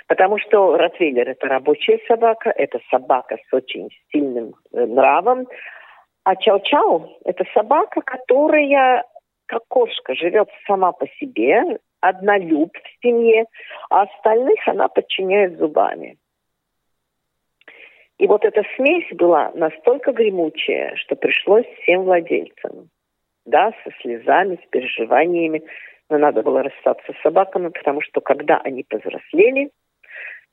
Потому 0.07 0.37
что 0.39 0.75
Ротвейлер– 0.77 1.29
это 1.29 1.47
рабочая 1.47 1.99
собака, 2.07 2.49
это 2.49 2.79
собака 2.89 3.37
с 3.37 3.53
очень 3.53 3.89
сильным 4.11 4.55
э, 4.73 4.85
нравом. 4.85 5.47
А 6.25 6.35
Чау-Чау– 6.35 7.07
это 7.25 7.45
собака, 7.53 8.01
которая, 8.01 9.05
как 9.45 9.63
кошка, 9.69 10.15
живет 10.15 10.49
сама 10.67 10.91
по 10.91 11.07
себе, 11.19 11.79
однолюб 12.01 12.71
в 12.75 13.01
семье, 13.01 13.45
а 13.89 14.01
остальных 14.01 14.67
она 14.67 14.89
подчиняет 14.89 15.57
зубами. 15.57 16.17
И 18.21 18.27
вот 18.27 18.45
эта 18.45 18.61
смесь 18.75 19.07
была 19.13 19.51
настолько 19.55 20.11
гремучая, 20.11 20.95
что 20.97 21.15
пришлось 21.15 21.65
всем 21.81 22.03
владельцам. 22.03 22.89
Да, 23.47 23.71
со 23.83 23.89
слезами, 23.99 24.59
с 24.63 24.69
переживаниями. 24.69 25.63
Но 26.07 26.19
надо 26.19 26.43
было 26.43 26.61
расстаться 26.61 27.13
с 27.13 27.21
собаками, 27.23 27.69
потому 27.69 28.01
что 28.01 28.21
когда 28.21 28.57
они 28.57 28.83
повзрослели, 28.83 29.71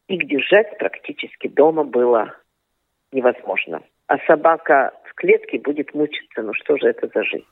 их 0.08 0.26
держать 0.26 0.78
практически 0.78 1.46
дома 1.48 1.84
было 1.84 2.34
невозможно. 3.12 3.82
А 4.06 4.16
собака 4.26 4.92
в 5.04 5.12
клетке 5.12 5.58
будет 5.58 5.92
мучиться. 5.92 6.40
Ну 6.40 6.54
что 6.54 6.78
же 6.78 6.86
это 6.86 7.10
за 7.14 7.22
жизнь? 7.22 7.44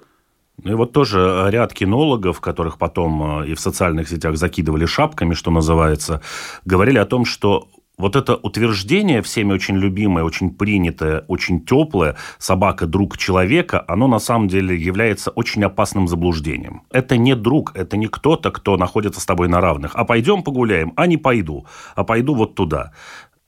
Ну 0.65 0.73
и 0.73 0.75
вот 0.75 0.95
тоже 0.95 1.51
ряд 1.51 1.75
кинологов, 1.75 2.41
которых 2.41 2.79
потом 2.79 3.43
э, 3.43 3.49
и 3.49 3.55
в 3.55 3.61
социальных 3.61 4.09
сетях 4.09 4.37
закидывали 4.37 4.87
шапками, 4.87 5.35
что 5.35 5.51
называется, 5.51 6.23
говорили 6.65 6.97
о 6.97 7.05
том, 7.05 7.27
что 7.27 7.69
вот 7.99 8.15
это 8.15 8.37
утверждение, 8.37 9.23
всеми 9.23 9.53
очень 9.53 9.77
любимое, 9.77 10.25
очень 10.25 10.51
принятое, 10.51 11.25
очень 11.29 11.65
теплое, 11.65 12.17
собака– 12.39 12.87
друг 12.97 13.17
человека, 13.17 13.85
оно 13.89 14.07
на 14.07 14.19
самом 14.19 14.49
деле 14.49 14.77
является 14.77 15.31
очень 15.31 15.65
опасным 15.65 16.07
заблуждением. 16.07 16.83
Это 16.93 17.17
не 17.17 17.35
друг, 17.35 17.73
это 17.75 17.97
не 17.97 18.07
кто-то, 18.07 18.51
кто 18.51 18.77
находится 18.77 19.21
с 19.21 19.27
тобой 19.27 19.49
на 19.49 19.61
равных. 19.61 19.93
А 19.95 20.05
пойдем 20.05 20.43
погуляем, 20.43 20.93
а 20.97 21.07
не 21.07 21.17
пойду, 21.17 21.67
а 21.95 22.05
пойду 22.05 22.35
вот 22.35 22.55
туда 22.55 22.93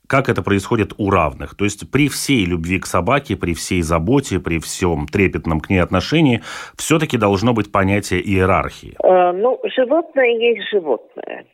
как 0.07 0.27
это 0.27 0.41
происходит 0.41 0.93
у 0.97 1.11
равных. 1.11 1.55
То 1.55 1.65
есть 1.65 1.91
при 1.91 2.09
всей 2.09 2.43
любви 2.43 2.79
к 2.79 2.87
собаке, 2.87 3.35
при 3.35 3.53
всей 3.53 3.83
заботе, 3.83 4.39
при 4.39 4.57
всем 4.57 5.05
трепетном 5.05 5.59
к 5.59 5.69
ней 5.69 5.77
отношении, 5.77 6.41
все-таки 6.75 7.15
должно 7.15 7.53
быть 7.53 7.71
понятие 7.71 8.19
иерархии. 8.19 8.95
Э, 9.03 9.31
ну, 9.33 9.59
животное 9.65 10.31
есть 10.31 10.67
животное. 10.71 11.45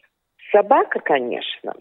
Собака, 0.54 1.02
конечно, 1.04 1.74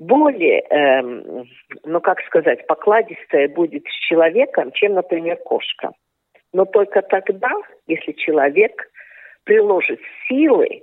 более, 0.00 0.62
эм, 0.70 1.44
ну 1.84 2.00
как 2.00 2.20
сказать, 2.22 2.66
покладистая 2.66 3.48
будет 3.48 3.84
с 3.86 4.08
человеком, 4.08 4.72
чем, 4.72 4.94
например, 4.94 5.36
кошка. 5.36 5.92
Но 6.52 6.64
только 6.64 7.02
тогда, 7.02 7.50
если 7.86 8.12
человек 8.12 8.90
приложит 9.44 10.00
силы, 10.26 10.82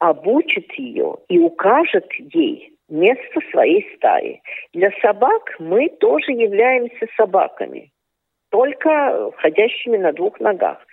обучит 0.00 0.72
ее 0.72 1.16
и 1.28 1.38
укажет 1.38 2.12
ей 2.18 2.74
место 2.88 3.40
своей 3.52 3.88
стаи. 3.96 4.42
Для 4.74 4.90
собак 5.00 5.54
мы 5.60 5.88
тоже 5.88 6.32
являемся 6.32 7.06
собаками 7.16 7.92
только 8.50 9.30
ходящими 9.36 9.96
на 9.96 10.12
двух 10.12 10.40
ногах. 10.40 10.84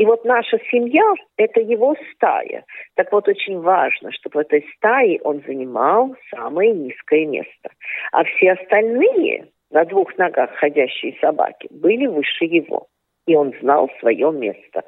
И 0.00 0.06
вот 0.06 0.24
наша 0.24 0.58
семья– 0.70 1.02
это 1.36 1.60
его 1.60 1.94
стая. 2.14 2.64
Так 2.94 3.12
вот, 3.12 3.28
очень 3.28 3.60
важно, 3.60 4.10
чтобы 4.12 4.38
в 4.38 4.38
этой 4.38 4.66
стае 4.74 5.20
он 5.24 5.42
занимал 5.46 6.16
самое 6.34 6.72
низкое 6.72 7.26
место. 7.26 7.68
А 8.10 8.24
все 8.24 8.52
остальные 8.52 9.48
на 9.70 9.84
двух 9.84 10.16
ногах 10.16 10.54
ходящие 10.54 11.18
собаки 11.20 11.68
были 11.70 12.06
выше 12.06 12.46
его. 12.46 12.86
И 13.26 13.36
он 13.36 13.52
знал 13.60 13.90
свое 14.00 14.32
место. 14.32 14.84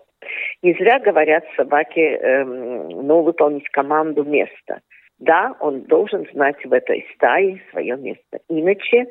Не 0.63 0.73
зря 0.73 0.99
говорят 0.99 1.45
собаки, 1.59 2.01
эм, 2.01 2.89
ну, 2.89 3.21
выполнить 3.21 3.69
команду 3.69 4.25
места. 4.25 4.81
Да, 5.19 5.55
он 5.61 5.83
должен 5.83 6.27
знать 6.33 6.65
в 6.65 6.73
этой 6.73 7.07
стае 7.15 7.61
свое 7.71 7.99
место. 7.99 8.39
Иначе 8.49 9.09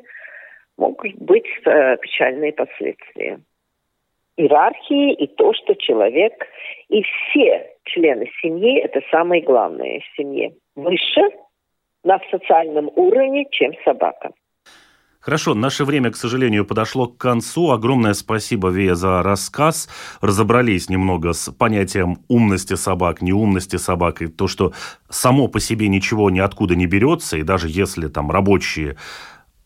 могут 0.76 1.14
быть 1.14 1.46
э, 1.64 1.96
печальные 1.98 2.54
последствия. 2.54 3.38
Иерархии 4.36 5.12
и 5.14 5.26
то, 5.26 5.52
что 5.52 5.74
человек 5.74 6.32
и 6.88 7.02
все 7.02 7.66
члены 7.84 8.30
семьи– 8.40 8.78
это 8.82 9.00
самое 9.10 9.42
главное 9.42 10.00
в 10.00 10.16
семье. 10.16 10.54
Выше 10.74 11.22
на 12.04 12.18
социальном 12.30 12.90
уровне, 12.96 13.46
чем 13.50 13.72
собака. 13.84 14.32
Хорошо, 15.22 15.54
наше 15.54 15.84
время, 15.84 16.10
к 16.10 16.16
сожалению, 16.16 16.66
подошло 16.66 17.06
к 17.06 17.16
концу. 17.16 17.70
Огромное 17.70 18.12
спасибо, 18.12 18.70
Вея, 18.70 18.94
за 18.94 19.22
рассказ. 19.22 19.88
Разобрались 20.20 20.88
немного 20.88 21.32
с 21.32 21.52
понятием 21.52 22.18
умности 22.26 22.74
собак, 22.74 23.22
неумности 23.22 23.76
собак, 23.76 24.20
и 24.20 24.26
то, 24.26 24.48
что 24.48 24.72
само 25.08 25.46
по 25.46 25.60
себе 25.60 25.86
ничего 25.86 26.28
ниоткуда 26.28 26.74
не 26.74 26.86
берется, 26.86 27.36
и 27.36 27.44
даже 27.44 27.68
если 27.68 28.08
там 28.08 28.32
рабочие 28.32 28.96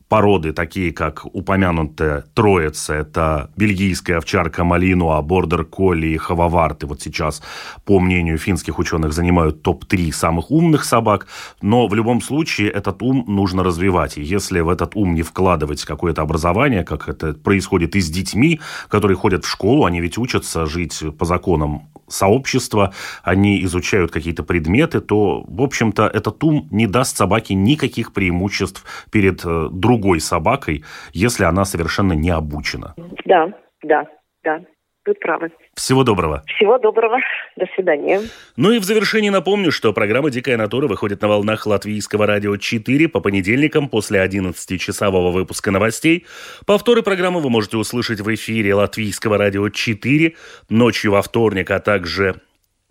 породы, 0.09 0.53
такие 0.53 0.92
как 0.92 1.25
упомянутая 1.25 2.25
троица, 2.35 2.95
это 2.95 3.51
бельгийская 3.57 4.19
овчарка 4.19 4.64
Малинуа, 4.64 5.21
бордер 5.23 5.64
колли 5.64 6.09
и 6.09 6.16
хававарты, 6.16 6.87
вот 6.87 7.03
сейчас, 7.03 7.42
по 7.85 7.99
мнению 7.99 8.38
финских 8.38 8.79
ученых, 8.79 9.12
занимают 9.12 9.62
топ-3 9.62 10.12
самых 10.12 10.51
умных 10.51 10.85
собак, 10.85 11.27
но 11.61 11.88
в 11.88 11.95
любом 11.95 12.21
случае 12.21 12.71
этот 12.71 13.03
ум 13.03 13.25
нужно 13.27 13.64
развивать, 13.64 14.16
и 14.19 14.23
если 14.23 14.61
в 14.61 14.69
этот 14.69 14.95
ум 14.95 15.14
не 15.14 15.23
вкладывать 15.23 15.85
какое-то 15.85 16.23
образование, 16.23 16.85
как 16.85 17.09
это 17.09 17.35
происходит 17.35 17.97
и 17.97 18.01
с 18.01 18.09
детьми, 18.09 18.61
которые 18.88 19.16
ходят 19.16 19.45
в 19.45 19.49
школу, 19.49 19.85
они 19.85 20.01
ведь 20.01 20.19
учатся 20.19 20.66
жить 20.66 21.03
по 21.19 21.25
законам 21.25 21.88
сообщества, 22.09 22.95
они 23.23 23.62
изучают 23.64 24.11
какие-то 24.11 24.42
предметы, 24.42 25.01
то, 25.01 25.45
в 25.49 25.62
общем-то, 25.62 26.07
этот 26.07 26.42
ум 26.45 26.69
не 26.71 26.87
даст 26.87 27.16
собаке 27.16 27.55
никаких 27.55 28.12
преимуществ 28.12 28.85
перед 29.11 29.45
э, 29.45 29.69
другой 29.97 30.21
собакой, 30.21 30.85
если 31.15 31.45
она 31.45 31.65
совершенно 31.65 32.13
не 32.13 32.31
обучена. 32.31 32.95
Да, 33.25 33.49
да, 33.83 34.05
да. 34.45 34.61
вы 35.07 35.15
правы. 35.15 35.51
Всего 35.75 36.05
доброго. 36.05 36.43
Всего 36.47 36.79
доброго. 36.79 37.17
До 37.57 37.67
свидания. 37.75 38.21
Ну 38.57 38.73
и 38.73 38.79
в 38.79 38.85
завершении 38.85 39.31
напомню, 39.31 39.73
что 39.73 39.93
программа 39.95 40.31
«Дикая 40.31 40.59
натура» 40.59 40.87
выходит 40.87 41.23
на 41.23 41.29
волнах 41.29 41.67
Латвийского 41.67 42.27
радио 42.27 42.57
4 42.59 43.09
по 43.09 43.21
понедельникам 43.21 43.89
после 43.89 44.23
11-часового 44.23 45.31
выпуска 45.31 45.71
новостей. 45.71 46.27
Повторы 46.67 47.03
программы 47.03 47.41
вы 47.41 47.49
можете 47.49 47.79
услышать 47.79 48.21
в 48.21 48.35
эфире 48.35 48.75
Латвийского 48.75 49.39
радио 49.39 49.69
4 49.71 50.35
ночью 50.69 51.13
во 51.13 51.23
вторник, 51.23 51.71
а 51.71 51.79
также 51.79 52.35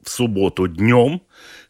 в 0.03 0.09
субботу 0.09 0.67
днем. 0.67 1.21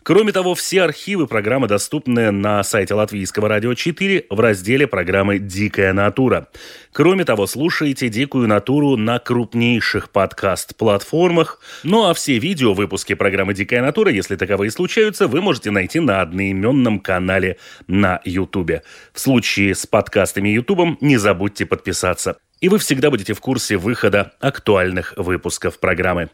Кроме 0.06 0.32
того, 0.32 0.54
все 0.54 0.84
архивы 0.84 1.26
программы 1.26 1.68
доступны 1.68 2.30
на 2.30 2.62
сайте 2.62 2.94
Латвийского 2.94 3.50
радио 3.50 3.74
4 3.74 4.28
в 4.30 4.40
разделе 4.40 4.86
программы 4.86 5.40
«Дикая 5.40 5.94
натура». 5.94 6.48
Кроме 6.94 7.26
того, 7.26 7.48
слушайте 7.48 8.10
«Дикую 8.10 8.48
натуру» 8.48 8.98
на 8.98 9.18
крупнейших 9.18 10.12
подкаст-платформах. 10.12 11.60
Ну 11.82 12.06
а 12.06 12.14
все 12.14 12.38
видео 12.38 12.76
выпуски 12.76 13.16
программы 13.16 13.56
«Дикая 13.56 13.82
натура», 13.82 14.12
если 14.12 14.36
таковые 14.36 14.70
случаются, 14.70 15.28
вы 15.28 15.42
можете 15.42 15.72
найти 15.72 16.00
на 16.00 16.22
одноименном 16.22 17.00
канале 17.00 17.58
на 17.88 18.22
YouTube. 18.26 18.84
В 19.12 19.20
случае 19.20 19.74
с 19.74 19.88
подкастами 19.88 20.50
и 20.50 20.54
YouTube 20.54 21.02
не 21.02 21.18
забудьте 21.18 21.66
подписаться 21.66 22.38
и 22.62 22.70
вы 22.70 22.78
всегда 22.78 23.12
будете 23.12 23.34
в 23.34 23.42
курсе 23.42 23.78
выхода 23.78 24.34
актуальных 24.40 25.14
выпусков 25.18 25.80
программы. 25.80 26.30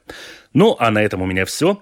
Ну, 0.54 0.76
а 0.78 0.92
на 0.92 1.02
этом 1.02 1.22
у 1.22 1.26
меня 1.26 1.46
все. 1.46 1.82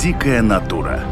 Дикая 0.00 0.40
натура. 0.40 1.04